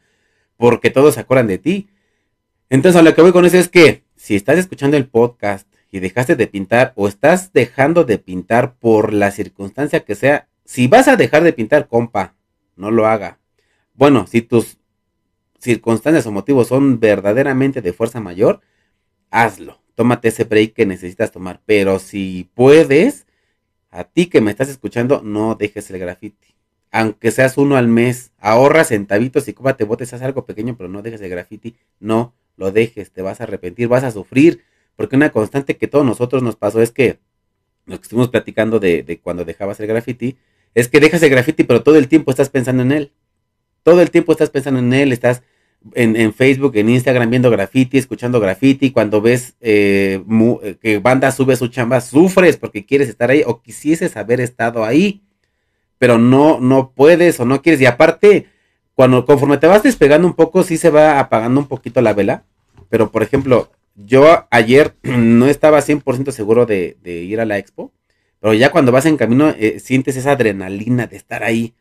porque 0.57 0.89
todos 0.89 1.13
se 1.13 1.19
acuerdan 1.19 1.45
de 1.45 1.59
ti. 1.59 1.87
Entonces, 2.71 2.99
a 2.99 3.03
lo 3.03 3.13
que 3.13 3.21
voy 3.21 3.31
con 3.31 3.45
eso 3.45 3.59
es 3.59 3.69
que 3.69 4.01
si 4.15 4.35
estás 4.35 4.57
escuchando 4.57 4.97
el 4.97 5.05
podcast 5.07 5.67
y 5.91 5.99
dejaste 5.99 6.35
de 6.35 6.47
pintar 6.47 6.91
o 6.95 7.07
estás 7.07 7.53
dejando 7.53 8.05
de 8.05 8.17
pintar 8.17 8.73
por 8.77 9.13
la 9.13 9.29
circunstancia 9.29 9.99
que 9.99 10.15
sea, 10.15 10.47
si 10.63 10.87
vas 10.87 11.07
a 11.07 11.15
dejar 11.15 11.43
de 11.43 11.53
pintar, 11.53 11.87
compa, 11.87 12.33
no 12.75 12.89
lo 12.89 13.05
haga. 13.05 13.37
Bueno, 13.93 14.25
si 14.25 14.41
tus 14.41 14.79
circunstancias 15.59 16.25
o 16.25 16.31
motivos 16.31 16.69
son 16.69 16.99
verdaderamente 16.99 17.83
de 17.83 17.93
fuerza 17.93 18.19
mayor, 18.19 18.61
hazlo. 19.35 19.81
Tómate 19.95 20.29
ese 20.29 20.45
break 20.45 20.73
que 20.73 20.85
necesitas 20.85 21.31
tomar. 21.31 21.61
Pero 21.65 21.99
si 21.99 22.49
puedes, 22.53 23.27
a 23.91 24.05
ti 24.05 24.27
que 24.27 24.41
me 24.41 24.51
estás 24.51 24.69
escuchando, 24.69 25.21
no 25.23 25.55
dejes 25.55 25.89
el 25.91 25.99
graffiti. 25.99 26.55
Aunque 26.91 27.31
seas 27.31 27.57
uno 27.57 27.75
al 27.75 27.89
mes, 27.89 28.31
ahorra 28.39 28.85
centavitos 28.85 29.47
y 29.47 29.53
cómate 29.53 29.83
botes, 29.83 30.13
haz 30.13 30.21
algo 30.21 30.45
pequeño, 30.45 30.77
pero 30.77 30.89
no 30.89 31.01
dejes 31.01 31.21
el 31.21 31.29
graffiti. 31.29 31.75
No 31.99 32.33
lo 32.55 32.71
dejes, 32.71 33.11
te 33.11 33.21
vas 33.21 33.41
a 33.41 33.43
arrepentir, 33.43 33.89
vas 33.89 34.05
a 34.05 34.11
sufrir. 34.11 34.63
Porque 34.95 35.17
una 35.17 35.31
constante 35.31 35.75
que 35.75 35.87
todos 35.87 36.05
nosotros 36.05 36.41
nos 36.41 36.55
pasó 36.55 36.81
es 36.81 36.91
que, 36.91 37.19
lo 37.85 37.97
que 37.97 38.03
estuvimos 38.03 38.29
platicando 38.29 38.79
de, 38.79 39.03
de 39.03 39.19
cuando 39.19 39.43
dejabas 39.43 39.79
el 39.81 39.87
graffiti, 39.87 40.37
es 40.73 40.87
que 40.87 41.01
dejas 41.01 41.21
el 41.23 41.29
graffiti, 41.29 41.65
pero 41.65 41.83
todo 41.83 41.97
el 41.97 42.07
tiempo 42.07 42.31
estás 42.31 42.49
pensando 42.49 42.83
en 42.83 42.93
él. 42.93 43.11
Todo 43.83 44.01
el 44.01 44.11
tiempo 44.11 44.31
estás 44.31 44.49
pensando 44.49 44.79
en 44.79 44.93
él, 44.93 45.11
estás 45.11 45.43
en, 45.93 46.33
Facebook, 46.33 46.75
en 46.75 46.89
Instagram, 46.89 47.29
viendo 47.29 47.51
graffiti, 47.51 47.97
escuchando 47.97 48.39
graffiti, 48.39 48.91
cuando 48.91 49.21
ves 49.21 49.55
eh, 49.61 50.21
eh, 50.63 50.75
que 50.81 50.99
banda 50.99 51.31
sube 51.31 51.55
su 51.55 51.67
chamba, 51.67 52.01
sufres 52.01 52.57
porque 52.57 52.85
quieres 52.85 53.09
estar 53.09 53.29
ahí 53.29 53.43
o 53.45 53.61
quisieses 53.61 54.17
haber 54.17 54.41
estado 54.41 54.83
ahí, 54.83 55.21
pero 55.97 56.17
no, 56.17 56.59
no 56.59 56.91
puedes 56.95 57.39
o 57.39 57.45
no 57.45 57.61
quieres. 57.61 57.81
Y 57.81 57.85
aparte, 57.85 58.47
cuando 58.95 59.25
conforme 59.25 59.57
te 59.57 59.67
vas 59.67 59.83
despegando 59.83 60.27
un 60.27 60.33
poco, 60.33 60.63
sí 60.63 60.77
se 60.77 60.89
va 60.89 61.19
apagando 61.19 61.59
un 61.59 61.67
poquito 61.67 62.01
la 62.01 62.13
vela. 62.13 62.43
Pero, 62.89 63.11
por 63.11 63.23
ejemplo, 63.23 63.71
yo 63.95 64.47
ayer 64.51 64.95
no 65.03 65.47
estaba 65.47 65.79
100% 65.79 66.31
seguro 66.31 66.65
de, 66.65 66.97
ir 67.03 67.39
a 67.39 67.45
la 67.45 67.57
expo, 67.57 67.91
pero 68.39 68.53
ya 68.53 68.71
cuando 68.71 68.91
vas 68.91 69.05
en 69.05 69.17
camino 69.17 69.49
eh, 69.57 69.79
sientes 69.79 70.17
esa 70.17 70.31
adrenalina 70.31 71.07
de 71.07 71.17
estar 71.17 71.43
ahí 71.43 71.73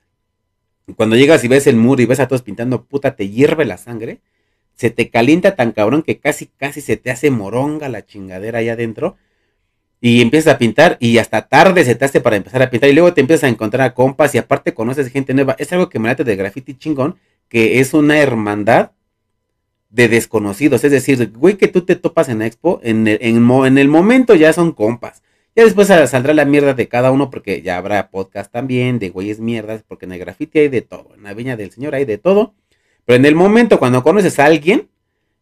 cuando 0.97 1.17
llegas 1.17 1.43
y 1.45 1.49
ves 1.49 1.67
el 1.67 1.77
muro 1.77 2.03
y 2.03 2.07
ves 2.07 2.21
a 2.21 2.29
todos 2.29 2.43
pintando, 2.43 2.85
puta, 2.85 3.17
te 3.17 3.29
hierve 3.29 3.65
la 3.65 3.79
sangre. 3.79 4.21
Se 4.75 4.91
te 4.91 5.09
calienta 5.09 5.55
tan 5.55 5.73
cabrón 5.73 6.03
que 6.03 6.19
casi, 6.19 6.47
casi 6.47 6.81
se 6.81 6.97
te 6.97 7.11
hace 7.11 7.31
moronga 7.31 7.89
la 7.89 8.05
chingadera 8.05 8.59
ahí 8.59 8.69
adentro. 8.69 9.17
Y 10.01 10.21
empiezas 10.21 10.55
a 10.55 10.59
pintar 10.59 10.99
y 11.01 11.17
hasta 11.17 11.49
tarde 11.49 11.85
se 11.85 11.95
te 11.95 12.05
hace 12.05 12.21
para 12.21 12.37
empezar 12.37 12.61
a 12.61 12.69
pintar. 12.69 12.91
Y 12.91 12.93
luego 12.93 13.15
te 13.15 13.23
empiezas 13.23 13.45
a 13.45 13.49
encontrar 13.49 13.87
a 13.87 13.95
compas 13.95 14.35
y 14.35 14.39
aparte 14.39 14.75
conoces 14.75 15.09
gente 15.09 15.33
nueva. 15.33 15.57
Es 15.59 15.73
algo 15.73 15.89
que 15.89 15.99
me 15.99 16.09
late 16.09 16.25
de 16.25 16.37
graffiti 16.37 16.75
chingón, 16.75 17.17
que 17.49 17.81
es 17.81 17.95
una 17.95 18.19
hermandad 18.19 18.91
de 19.89 20.09
desconocidos. 20.09 20.85
Es 20.85 20.93
decir, 20.93 21.33
güey, 21.35 21.57
que 21.57 21.69
tú 21.69 21.83
te 21.83 21.97
topas 21.97 22.29
en 22.29 22.43
Expo, 22.43 22.81
en 22.83 23.09
en 23.09 23.79
el 23.79 23.89
momento 23.89 24.35
ya 24.35 24.53
son 24.53 24.73
compas. 24.73 25.23
Ya 25.57 25.65
después 25.65 25.87
saldrá 25.87 26.35
la 26.35 26.45
mierda 26.45 26.75
de 26.75 26.89
cada 26.89 27.13
uno 27.13 27.31
porque 27.31 27.63
ya 27.63 27.77
habrá 27.77 28.11
podcast 28.11 28.51
también 28.51 28.99
de 28.99 29.11
güeyes 29.11 29.39
mierdas, 29.39 29.85
porque 29.87 30.05
en 30.05 30.13
el 30.13 30.19
graffiti 30.19 30.59
hay 30.59 30.69
de 30.69 30.83
todo, 30.83 31.15
en 31.15 31.23
la 31.23 31.33
viña 31.33 31.57
del 31.57 31.71
señor 31.71 31.95
hay 31.95 32.05
de 32.05 32.19
todo. 32.19 32.55
Pero 33.05 33.17
en 33.17 33.25
el 33.25 33.37
momento 33.37 33.79
cuando 33.79 34.03
conoces 34.03 34.39
a 34.41 34.47
alguien, 34.47 34.89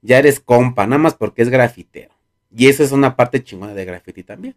ya 0.03 0.19
eres 0.19 0.41
compa, 0.41 0.87
nada 0.87 0.99
más 0.99 1.15
porque 1.15 1.43
es 1.43 1.49
grafitero. 1.49 2.13
Y 2.55 2.67
eso 2.67 2.85
es 2.85 2.93
una 2.93 3.17
parte 3.17 3.43
chingona 3.43 3.73
de 3.73 3.87
graffiti 3.87 4.23
también. 4.23 4.57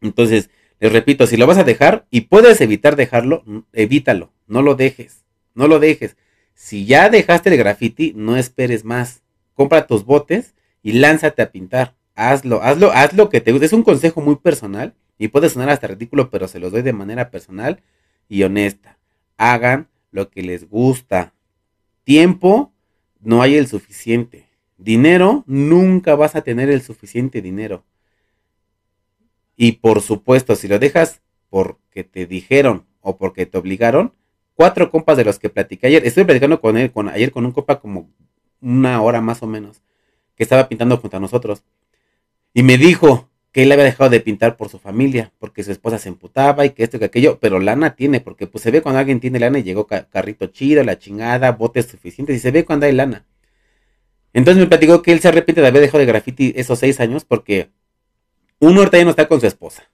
Entonces, 0.00 0.48
les 0.78 0.90
repito, 0.90 1.26
si 1.26 1.36
lo 1.36 1.46
vas 1.46 1.58
a 1.58 1.64
dejar 1.64 2.06
y 2.10 2.22
puedes 2.22 2.60
evitar 2.62 2.96
dejarlo, 2.96 3.44
evítalo, 3.74 4.32
no 4.46 4.62
lo 4.62 4.76
dejes, 4.76 5.24
no 5.54 5.68
lo 5.68 5.78
dejes. 5.78 6.16
Si 6.54 6.86
ya 6.86 7.10
dejaste 7.10 7.50
el 7.50 7.58
graffiti, 7.58 8.14
no 8.16 8.38
esperes 8.38 8.84
más. 8.84 9.22
Compra 9.52 9.86
tus 9.86 10.06
botes 10.06 10.54
y 10.82 10.92
lánzate 10.92 11.42
a 11.42 11.52
pintar 11.52 11.96
hazlo, 12.20 12.62
hazlo, 12.62 12.92
hazlo 12.92 13.28
que 13.28 13.40
te 13.40 13.52
guste. 13.52 13.66
Es 13.66 13.72
un 13.72 13.82
consejo 13.82 14.20
muy 14.20 14.36
personal 14.36 14.94
y 15.18 15.28
puede 15.28 15.48
sonar 15.48 15.70
hasta 15.70 15.86
ridículo, 15.86 16.30
pero 16.30 16.48
se 16.48 16.60
los 16.60 16.72
doy 16.72 16.82
de 16.82 16.92
manera 16.92 17.30
personal 17.30 17.82
y 18.28 18.42
honesta. 18.42 18.98
Hagan 19.36 19.88
lo 20.10 20.30
que 20.30 20.42
les 20.42 20.68
gusta. 20.68 21.32
Tiempo, 22.04 22.72
no 23.20 23.42
hay 23.42 23.56
el 23.56 23.66
suficiente. 23.66 24.46
Dinero, 24.76 25.44
nunca 25.46 26.14
vas 26.14 26.36
a 26.36 26.42
tener 26.42 26.70
el 26.70 26.82
suficiente 26.82 27.42
dinero. 27.42 27.84
Y 29.56 29.72
por 29.72 30.00
supuesto, 30.00 30.56
si 30.56 30.68
lo 30.68 30.78
dejas 30.78 31.20
porque 31.50 32.04
te 32.04 32.26
dijeron 32.26 32.86
o 33.00 33.16
porque 33.18 33.44
te 33.46 33.58
obligaron, 33.58 34.14
cuatro 34.54 34.90
compas 34.90 35.16
de 35.16 35.24
los 35.24 35.38
que 35.38 35.50
platicé 35.50 35.86
ayer, 35.86 36.06
estoy 36.06 36.24
platicando 36.24 36.60
con 36.60 36.76
él, 36.76 36.92
ayer 37.12 37.30
con 37.30 37.44
un 37.44 37.52
copa 37.52 37.80
como 37.80 38.10
una 38.60 39.02
hora 39.02 39.20
más 39.20 39.42
o 39.42 39.46
menos, 39.46 39.82
que 40.34 40.42
estaba 40.42 40.68
pintando 40.68 40.96
junto 40.96 41.16
a 41.16 41.20
nosotros. 41.20 41.62
Y 42.52 42.62
me 42.62 42.78
dijo 42.78 43.28
que 43.52 43.64
él 43.64 43.72
había 43.72 43.84
dejado 43.84 44.10
de 44.10 44.20
pintar 44.20 44.56
por 44.56 44.68
su 44.68 44.78
familia, 44.78 45.32
porque 45.38 45.62
su 45.64 45.72
esposa 45.72 45.98
se 45.98 46.08
emputaba 46.08 46.64
y 46.64 46.70
que 46.70 46.84
esto 46.84 46.96
y 46.96 47.00
que 47.00 47.06
aquello, 47.06 47.38
pero 47.40 47.58
lana 47.58 47.96
tiene, 47.96 48.20
porque 48.20 48.46
pues 48.46 48.62
se 48.62 48.70
ve 48.70 48.82
cuando 48.82 49.00
alguien 49.00 49.20
tiene 49.20 49.40
lana 49.40 49.58
y 49.58 49.62
llegó 49.62 49.86
carrito 49.86 50.46
chido, 50.46 50.84
la 50.84 50.98
chingada, 50.98 51.52
botes 51.52 51.86
suficientes, 51.86 52.36
y 52.36 52.38
se 52.38 52.50
ve 52.50 52.64
cuando 52.64 52.86
hay 52.86 52.92
lana. 52.92 53.26
Entonces 54.32 54.62
me 54.62 54.68
platicó 54.68 55.02
que 55.02 55.12
él 55.12 55.20
se 55.20 55.28
arrepiente 55.28 55.60
de 55.60 55.66
haber 55.66 55.82
dejado 55.82 55.98
de 55.98 56.06
graffiti 56.06 56.52
esos 56.56 56.78
seis 56.78 57.00
años 57.00 57.24
porque 57.24 57.70
uno 58.60 58.80
ahorita 58.80 58.98
ya 58.98 59.04
no 59.04 59.10
está 59.10 59.26
con 59.26 59.40
su 59.40 59.46
esposa. 59.46 59.90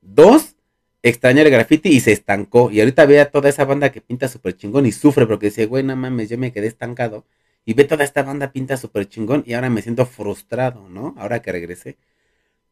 Dos, 0.00 0.54
extraña 1.02 1.42
el 1.42 1.50
graffiti 1.50 1.88
y 1.88 2.00
se 2.00 2.12
estancó. 2.12 2.70
Y 2.70 2.80
ahorita 2.80 3.06
ve 3.06 3.20
a 3.20 3.30
toda 3.30 3.48
esa 3.48 3.64
banda 3.64 3.90
que 3.90 4.00
pinta 4.00 4.28
súper 4.28 4.56
chingón 4.56 4.86
y 4.86 4.92
sufre 4.92 5.26
porque 5.26 5.46
dice, 5.46 5.66
güey, 5.66 5.82
no 5.82 5.96
mames, 5.96 6.28
yo 6.28 6.38
me 6.38 6.52
quedé 6.52 6.68
estancado. 6.68 7.24
Y 7.66 7.74
ve 7.74 7.84
toda 7.84 8.04
esta 8.04 8.22
banda 8.22 8.52
pinta 8.52 8.76
súper 8.76 9.08
chingón 9.08 9.42
y 9.44 9.54
ahora 9.54 9.68
me 9.68 9.82
siento 9.82 10.06
frustrado, 10.06 10.88
¿no? 10.88 11.14
Ahora 11.18 11.42
que 11.42 11.50
regresé. 11.50 11.98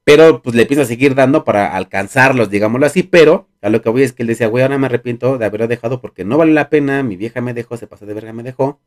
Pero 0.05 0.41
pues 0.41 0.55
le 0.55 0.67
pienso 0.67 0.83
a 0.83 0.87
seguir 0.87 1.17
dando 1.17 1.45
para 1.45 1.75
alcanzarlos, 1.77 2.49
digámoslo 2.49 2.87
así. 2.87 3.03
Pero 3.03 3.49
a 3.61 3.71
lo 3.71 3.83
que 3.83 3.89
voy 3.89 4.05
es 4.05 4.13
que 4.13 4.23
él 4.23 4.29
decía, 4.29 4.47
güey, 4.47 4.63
ahora 4.63 4.79
me 4.79 4.87
arrepiento 4.87 5.37
de 5.37 5.47
haberlo 5.47 5.67
dejado 5.67 6.01
porque 6.01 6.25
no 6.25 6.39
vale 6.39 6.53
la 6.53 6.71
pena. 6.71 7.03
Mi 7.03 7.17
vieja 7.17 7.41
me 7.41 7.55
dejó, 7.55 7.77
se 7.77 7.89
pasó 7.89 8.07
de 8.07 8.15
verga, 8.15 8.33
me 8.33 8.45
dejó. 8.45 8.81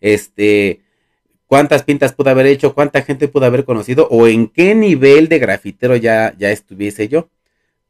Este, 0.00 0.82
cuántas 1.46 1.84
pintas 1.84 2.12
pude 2.12 2.30
haber 2.30 2.46
hecho, 2.46 2.74
cuánta 2.74 3.02
gente 3.02 3.28
pude 3.28 3.46
haber 3.46 3.64
conocido 3.64 4.08
o 4.10 4.26
en 4.26 4.48
qué 4.48 4.74
nivel 4.74 5.28
de 5.28 5.38
grafitero 5.38 5.96
ya, 5.96 6.34
ya 6.36 6.50
estuviese 6.50 7.08
yo. 7.08 7.30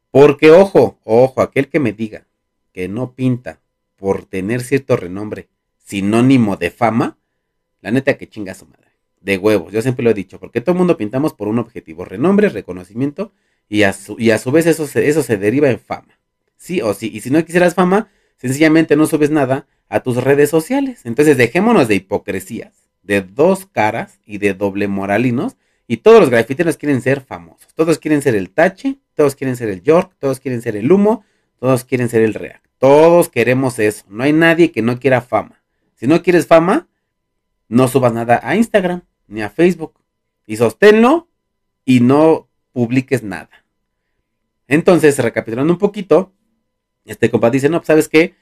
Porque, 0.09 0.51
ojo, 0.51 0.99
ojo, 1.03 1.41
aquel 1.41 1.67
que 1.67 1.79
me 1.81 1.91
diga 1.91 2.27
que 2.71 2.87
no 2.87 3.13
pinta 3.13 3.59
por 3.97 4.25
tener 4.25 4.61
cierto 4.61 4.95
renombre, 4.95 5.49
sinónimo 5.83 6.57
de 6.57 6.71
fama, 6.71 7.17
la 7.81 7.91
neta 7.91 8.17
que 8.17 8.27
chinga 8.27 8.53
su 8.53 8.65
madre. 8.65 8.83
De 9.21 9.37
huevos, 9.37 9.71
yo 9.71 9.81
siempre 9.81 10.03
lo 10.03 10.09
he 10.09 10.13
dicho, 10.13 10.39
porque 10.39 10.61
todo 10.61 10.73
el 10.73 10.79
mundo 10.79 10.97
pintamos 10.97 11.33
por 11.33 11.47
un 11.47 11.59
objetivo, 11.59 12.03
renombre, 12.03 12.49
reconocimiento, 12.49 13.31
y 13.69 13.83
a 13.83 13.93
su, 13.93 14.15
y 14.19 14.31
a 14.31 14.37
su 14.37 14.51
vez 14.51 14.65
eso 14.65 14.87
se, 14.87 15.07
eso 15.07 15.23
se 15.23 15.37
deriva 15.37 15.69
en 15.69 15.79
fama. 15.79 16.19
Sí 16.57 16.81
o 16.81 16.93
sí, 16.93 17.09
y 17.13 17.21
si 17.21 17.29
no 17.29 17.43
quisieras 17.45 17.75
fama, 17.75 18.09
sencillamente 18.37 18.95
no 18.95 19.05
subes 19.05 19.31
nada 19.31 19.67
a 19.89 20.01
tus 20.01 20.17
redes 20.23 20.49
sociales. 20.49 21.05
Entonces 21.05 21.37
dejémonos 21.37 21.87
de 21.87 21.95
hipocresías, 21.95 22.89
de 23.01 23.21
dos 23.21 23.65
caras 23.65 24.19
y 24.25 24.37
de 24.37 24.53
doble 24.53 24.87
moralinos, 24.87 25.55
y 25.87 25.97
todos 25.97 26.21
los 26.21 26.29
grafiteros 26.29 26.77
quieren 26.77 27.01
ser 27.01 27.21
famosos. 27.21 27.73
Todos 27.73 27.99
quieren 27.99 28.21
ser 28.21 28.35
el 28.35 28.49
Tache, 28.49 28.97
todos 29.15 29.35
quieren 29.35 29.55
ser 29.55 29.69
el 29.69 29.81
York, 29.83 30.13
todos 30.19 30.39
quieren 30.39 30.61
ser 30.61 30.75
el 30.75 30.91
Humo, 30.91 31.25
todos 31.59 31.83
quieren 31.83 32.09
ser 32.09 32.21
el 32.21 32.33
React. 32.33 32.65
Todos 32.77 33.29
queremos 33.29 33.79
eso. 33.79 34.05
No 34.09 34.23
hay 34.23 34.33
nadie 34.33 34.71
que 34.71 34.81
no 34.81 34.99
quiera 34.99 35.21
fama. 35.21 35.62
Si 35.95 36.07
no 36.07 36.21
quieres 36.21 36.47
fama, 36.47 36.87
no 37.67 37.87
subas 37.87 38.13
nada 38.13 38.39
a 38.43 38.55
Instagram 38.55 39.03
ni 39.27 39.41
a 39.41 39.49
Facebook. 39.49 39.99
Y 40.45 40.57
sosténlo 40.57 41.29
y 41.85 41.99
no 42.01 42.49
publiques 42.71 43.23
nada. 43.23 43.49
Entonces, 44.67 45.17
recapitulando 45.19 45.73
un 45.73 45.79
poquito, 45.79 46.33
este 47.05 47.29
compa 47.29 47.49
dice, 47.49 47.69
no, 47.69 47.79
pues, 47.79 47.87
¿sabes 47.87 48.09
qué? 48.09 48.35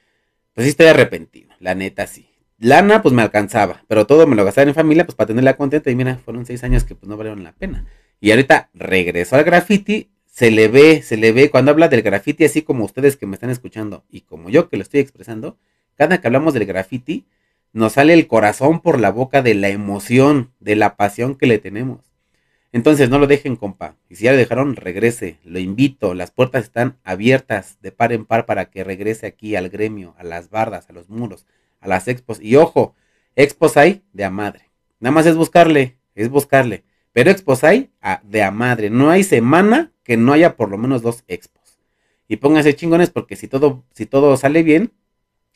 Pues 0.53 0.65
sí 0.65 0.71
estoy 0.71 0.87
arrepentido, 0.87 1.53
la 1.59 1.75
neta 1.75 2.07
sí. 2.07 2.27
Lana, 2.57 3.01
pues 3.01 3.13
me 3.13 3.23
alcanzaba, 3.23 3.83
pero 3.87 4.05
todo 4.05 4.27
me 4.27 4.35
lo 4.35 4.45
gastaba 4.45 4.67
en 4.67 4.75
familia, 4.75 5.05
pues 5.05 5.15
para 5.15 5.27
tenerla 5.27 5.57
contenta. 5.57 5.89
Y 5.89 5.95
mira, 5.95 6.17
fueron 6.17 6.45
seis 6.45 6.63
años 6.63 6.83
que 6.83 6.93
pues 6.93 7.09
no 7.09 7.17
valieron 7.17 7.43
la 7.43 7.53
pena. 7.53 7.87
Y 8.19 8.29
ahorita 8.29 8.69
regresó 8.75 9.35
al 9.35 9.43
graffiti, 9.43 10.11
se 10.27 10.51
le 10.51 10.67
ve, 10.67 11.01
se 11.01 11.17
le 11.17 11.31
ve 11.31 11.49
cuando 11.49 11.71
habla 11.71 11.87
del 11.87 12.03
graffiti, 12.03 12.45
así 12.45 12.61
como 12.61 12.85
ustedes 12.85 13.17
que 13.17 13.25
me 13.25 13.33
están 13.33 13.49
escuchando 13.49 14.05
y 14.09 14.21
como 14.21 14.49
yo 14.49 14.69
que 14.69 14.77
lo 14.77 14.83
estoy 14.83 14.99
expresando, 14.99 15.57
cada 15.95 16.21
que 16.21 16.27
hablamos 16.27 16.53
del 16.53 16.65
graffiti, 16.65 17.25
nos 17.73 17.93
sale 17.93 18.13
el 18.13 18.27
corazón 18.27 18.81
por 18.81 18.99
la 18.99 19.11
boca 19.11 19.41
de 19.41 19.53
la 19.53 19.69
emoción, 19.69 20.51
de 20.59 20.75
la 20.75 20.95
pasión 20.97 21.35
que 21.35 21.47
le 21.47 21.57
tenemos. 21.57 22.11
Entonces 22.73 23.09
no 23.09 23.19
lo 23.19 23.27
dejen, 23.27 23.55
compa. 23.55 23.95
Y 24.09 24.15
si 24.15 24.25
ya 24.25 24.31
lo 24.31 24.37
dejaron, 24.37 24.75
regrese. 24.75 25.37
Lo 25.43 25.59
invito. 25.59 26.13
Las 26.13 26.31
puertas 26.31 26.63
están 26.63 26.97
abiertas 27.03 27.77
de 27.81 27.91
par 27.91 28.13
en 28.13 28.25
par 28.25 28.45
para 28.45 28.65
que 28.69 28.83
regrese 28.83 29.27
aquí 29.27 29.55
al 29.55 29.69
gremio, 29.69 30.15
a 30.17 30.23
las 30.23 30.49
bardas, 30.49 30.89
a 30.89 30.93
los 30.93 31.09
muros, 31.09 31.45
a 31.81 31.87
las 31.87 32.07
expos. 32.07 32.39
Y 32.41 32.55
ojo, 32.55 32.95
expos 33.35 33.75
hay 33.75 34.03
de 34.13 34.23
a 34.23 34.29
madre. 34.29 34.69
Nada 34.99 35.13
más 35.13 35.25
es 35.25 35.35
buscarle, 35.35 35.97
es 36.15 36.29
buscarle. 36.29 36.83
Pero 37.11 37.29
expos 37.29 37.63
hay 37.65 37.91
de 38.23 38.43
a 38.43 38.51
madre. 38.51 38.89
No 38.89 39.09
hay 39.09 39.23
semana 39.23 39.91
que 40.03 40.15
no 40.15 40.31
haya 40.31 40.55
por 40.55 40.69
lo 40.69 40.77
menos 40.77 41.01
dos 41.01 41.23
expos. 41.27 41.79
Y 42.29 42.37
pónganse 42.37 42.73
chingones 42.75 43.09
porque 43.09 43.35
si 43.35 43.49
todo, 43.49 43.83
si 43.93 44.05
todo 44.05 44.37
sale 44.37 44.63
bien, 44.63 44.93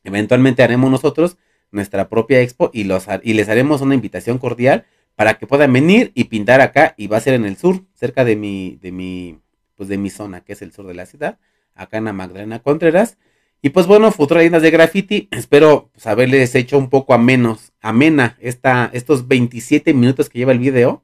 eventualmente 0.04 0.63
haremos 0.63 0.91
nosotros 0.91 1.38
nuestra 1.75 2.09
propia 2.09 2.41
expo 2.41 2.71
y, 2.73 2.85
los, 2.85 3.05
y 3.21 3.33
les 3.33 3.49
haremos 3.49 3.81
una 3.81 3.93
invitación 3.93 4.39
cordial 4.39 4.85
para 5.15 5.35
que 5.35 5.45
puedan 5.47 5.71
venir 5.71 6.11
y 6.15 6.25
pintar 6.25 6.61
acá 6.61 6.95
y 6.97 7.07
va 7.07 7.17
a 7.17 7.21
ser 7.21 7.35
en 7.35 7.45
el 7.45 7.57
sur, 7.57 7.83
cerca 7.93 8.25
de 8.25 8.35
mi, 8.35 8.79
de 8.81 8.91
mi, 8.91 9.39
pues 9.75 9.89
de 9.89 9.97
mi 9.97 10.09
zona, 10.09 10.41
que 10.41 10.53
es 10.53 10.61
el 10.61 10.71
sur 10.71 10.88
de 10.88 10.93
la 10.93 11.05
ciudad, 11.05 11.38
acá 11.75 11.97
en 11.97 12.05
la 12.05 12.13
Magdalena 12.13 12.59
Contreras. 12.59 13.17
Y 13.61 13.69
pues 13.69 13.88
bueno, 13.88 14.11
futuras 14.11 14.43
líneas 14.43 14.61
de 14.61 14.71
graffiti, 14.71 15.27
espero 15.31 15.89
pues, 15.93 16.05
haberles 16.07 16.53
hecho 16.55 16.77
un 16.77 16.89
poco 16.89 17.13
a 17.13 17.17
menos, 17.17 17.73
amena 17.81 18.38
esta, 18.39 18.89
estos 18.93 19.27
27 19.27 19.93
minutos 19.93 20.29
que 20.29 20.39
lleva 20.39 20.51
el 20.51 20.59
video. 20.59 21.03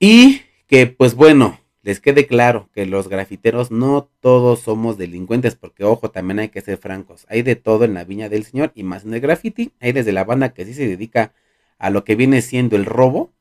Y 0.00 0.42
que 0.66 0.86
pues 0.86 1.14
bueno, 1.14 1.57
les 1.88 2.00
quede 2.00 2.26
claro 2.26 2.68
que 2.74 2.84
los 2.84 3.08
grafiteros 3.08 3.70
no 3.70 4.10
todos 4.20 4.60
somos 4.60 4.98
delincuentes, 4.98 5.54
porque 5.54 5.84
ojo, 5.84 6.10
también 6.10 6.38
hay 6.38 6.50
que 6.50 6.60
ser 6.60 6.76
francos. 6.76 7.24
Hay 7.30 7.40
de 7.40 7.56
todo 7.56 7.86
en 7.86 7.94
la 7.94 8.04
viña 8.04 8.28
del 8.28 8.44
señor 8.44 8.72
y 8.74 8.82
más 8.82 9.06
en 9.06 9.14
el 9.14 9.20
graffiti. 9.20 9.72
Hay 9.80 9.92
desde 9.92 10.12
la 10.12 10.24
banda 10.24 10.50
que 10.50 10.66
sí 10.66 10.74
se 10.74 10.86
dedica 10.86 11.32
a 11.78 11.88
lo 11.88 12.04
que 12.04 12.14
viene 12.14 12.42
siendo 12.42 12.76
el 12.76 12.84
robo 12.84 13.32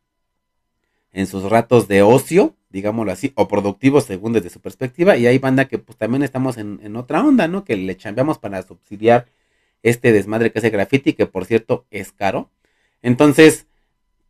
en 1.12 1.28
sus 1.28 1.44
ratos 1.44 1.90
de 1.90 2.04
ocio, 2.04 2.56
digámoslo 2.70 3.12
así, 3.12 3.34
o 3.36 3.50
productivos 3.50 4.06
según 4.06 4.32
desde 4.32 4.50
su 4.50 4.62
perspectiva, 4.62 5.18
y 5.18 5.28
hay 5.28 5.40
banda 5.40 5.66
que 5.66 5.78
pues 5.78 5.98
también 5.98 6.24
estamos 6.24 6.56
en, 6.56 6.96
otra 6.96 7.26
onda, 7.26 7.50
¿no? 7.50 7.66
Que 7.66 7.76
le 7.76 7.98
chambeamos 7.98 8.40
para 8.40 8.64
subsidiar 8.64 9.26
este 9.84 10.14
desmadre 10.14 10.54
que 10.54 10.60
es 10.60 10.64
el 10.64 10.72
graffiti, 10.72 11.12
que 11.12 11.26
por 11.26 11.44
cierto 11.44 11.86
es 11.92 12.14
caro. 12.14 12.50
Entonces, 13.02 13.68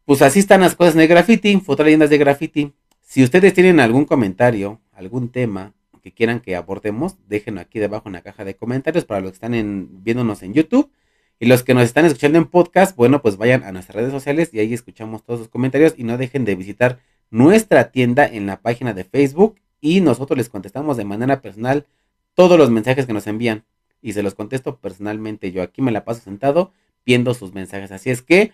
pues 0.06 0.24
así 0.24 0.40
están 0.40 0.62
las 0.62 0.74
cosas 0.74 0.96
en 0.96 1.02
el 1.02 1.08
graffiti, 1.08 1.56
fotos 1.60 1.86
leyendas 1.86 2.10
de 2.10 2.18
graffiti. 2.18 2.74
Si 3.10 3.24
ustedes 3.24 3.54
tienen 3.54 3.80
algún 3.80 4.04
comentario, 4.04 4.82
algún 4.92 5.30
tema 5.30 5.74
que 6.04 6.12
quieran 6.12 6.42
que 6.42 6.58
abordemos, 6.58 7.16
déjenlo 7.30 7.62
aquí 7.62 7.80
debajo 7.80 8.10
en 8.10 8.14
la 8.14 8.22
caja 8.22 8.44
de 8.44 8.58
comentarios 8.58 9.06
para 9.06 9.22
los 9.22 9.32
que 9.32 9.36
están 9.36 10.04
viéndonos 10.04 10.44
en 10.44 10.54
YouTube. 10.54 10.92
Y 11.40 11.46
los 11.46 11.64
que 11.64 11.74
nos 11.74 11.86
están 11.86 12.04
escuchando 12.04 12.38
en 12.38 12.48
podcast, 12.48 12.98
bueno, 12.98 13.22
pues 13.22 13.38
vayan 13.38 13.64
a 13.64 13.72
nuestras 13.72 13.96
redes 13.96 14.12
sociales 14.12 14.50
y 14.52 14.60
ahí 14.60 14.74
escuchamos 14.74 15.24
todos 15.24 15.40
sus 15.40 15.48
comentarios 15.48 15.94
y 15.96 16.04
no 16.04 16.18
dejen 16.18 16.44
de 16.44 16.56
visitar 16.56 17.00
nuestra 17.30 17.92
tienda 17.92 18.26
en 18.28 18.46
la 18.46 18.60
página 18.60 18.94
de 18.94 19.06
Facebook 19.06 19.56
y 19.80 20.02
nosotros 20.02 20.38
les 20.38 20.50
contestamos 20.50 20.98
de 20.98 21.06
manera 21.06 21.42
personal 21.42 21.86
todos 22.34 22.58
los 22.58 22.70
mensajes 22.72 23.06
que 23.06 23.14
nos 23.14 23.26
envían 23.28 23.64
y 24.02 24.12
se 24.12 24.22
los 24.22 24.36
contesto 24.36 24.80
personalmente. 24.80 25.54
Yo 25.54 25.64
aquí 25.64 25.82
me 25.82 25.94
la 25.94 26.04
paso 26.04 26.20
sentado 26.20 26.74
viendo 27.06 27.34
sus 27.34 27.54
mensajes. 27.54 27.90
Así 27.94 28.10
es 28.10 28.22
que, 28.22 28.52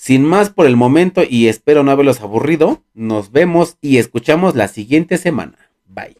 sin 0.00 0.24
más 0.24 0.48
por 0.48 0.64
el 0.64 0.76
momento 0.76 1.22
y 1.28 1.48
espero 1.48 1.82
no 1.82 1.90
haberlos 1.90 2.22
aburrido, 2.22 2.82
nos 2.94 3.32
vemos 3.32 3.76
y 3.82 3.98
escuchamos 3.98 4.56
la 4.56 4.66
siguiente 4.66 5.18
semana. 5.18 5.58
Bye. 5.86 6.16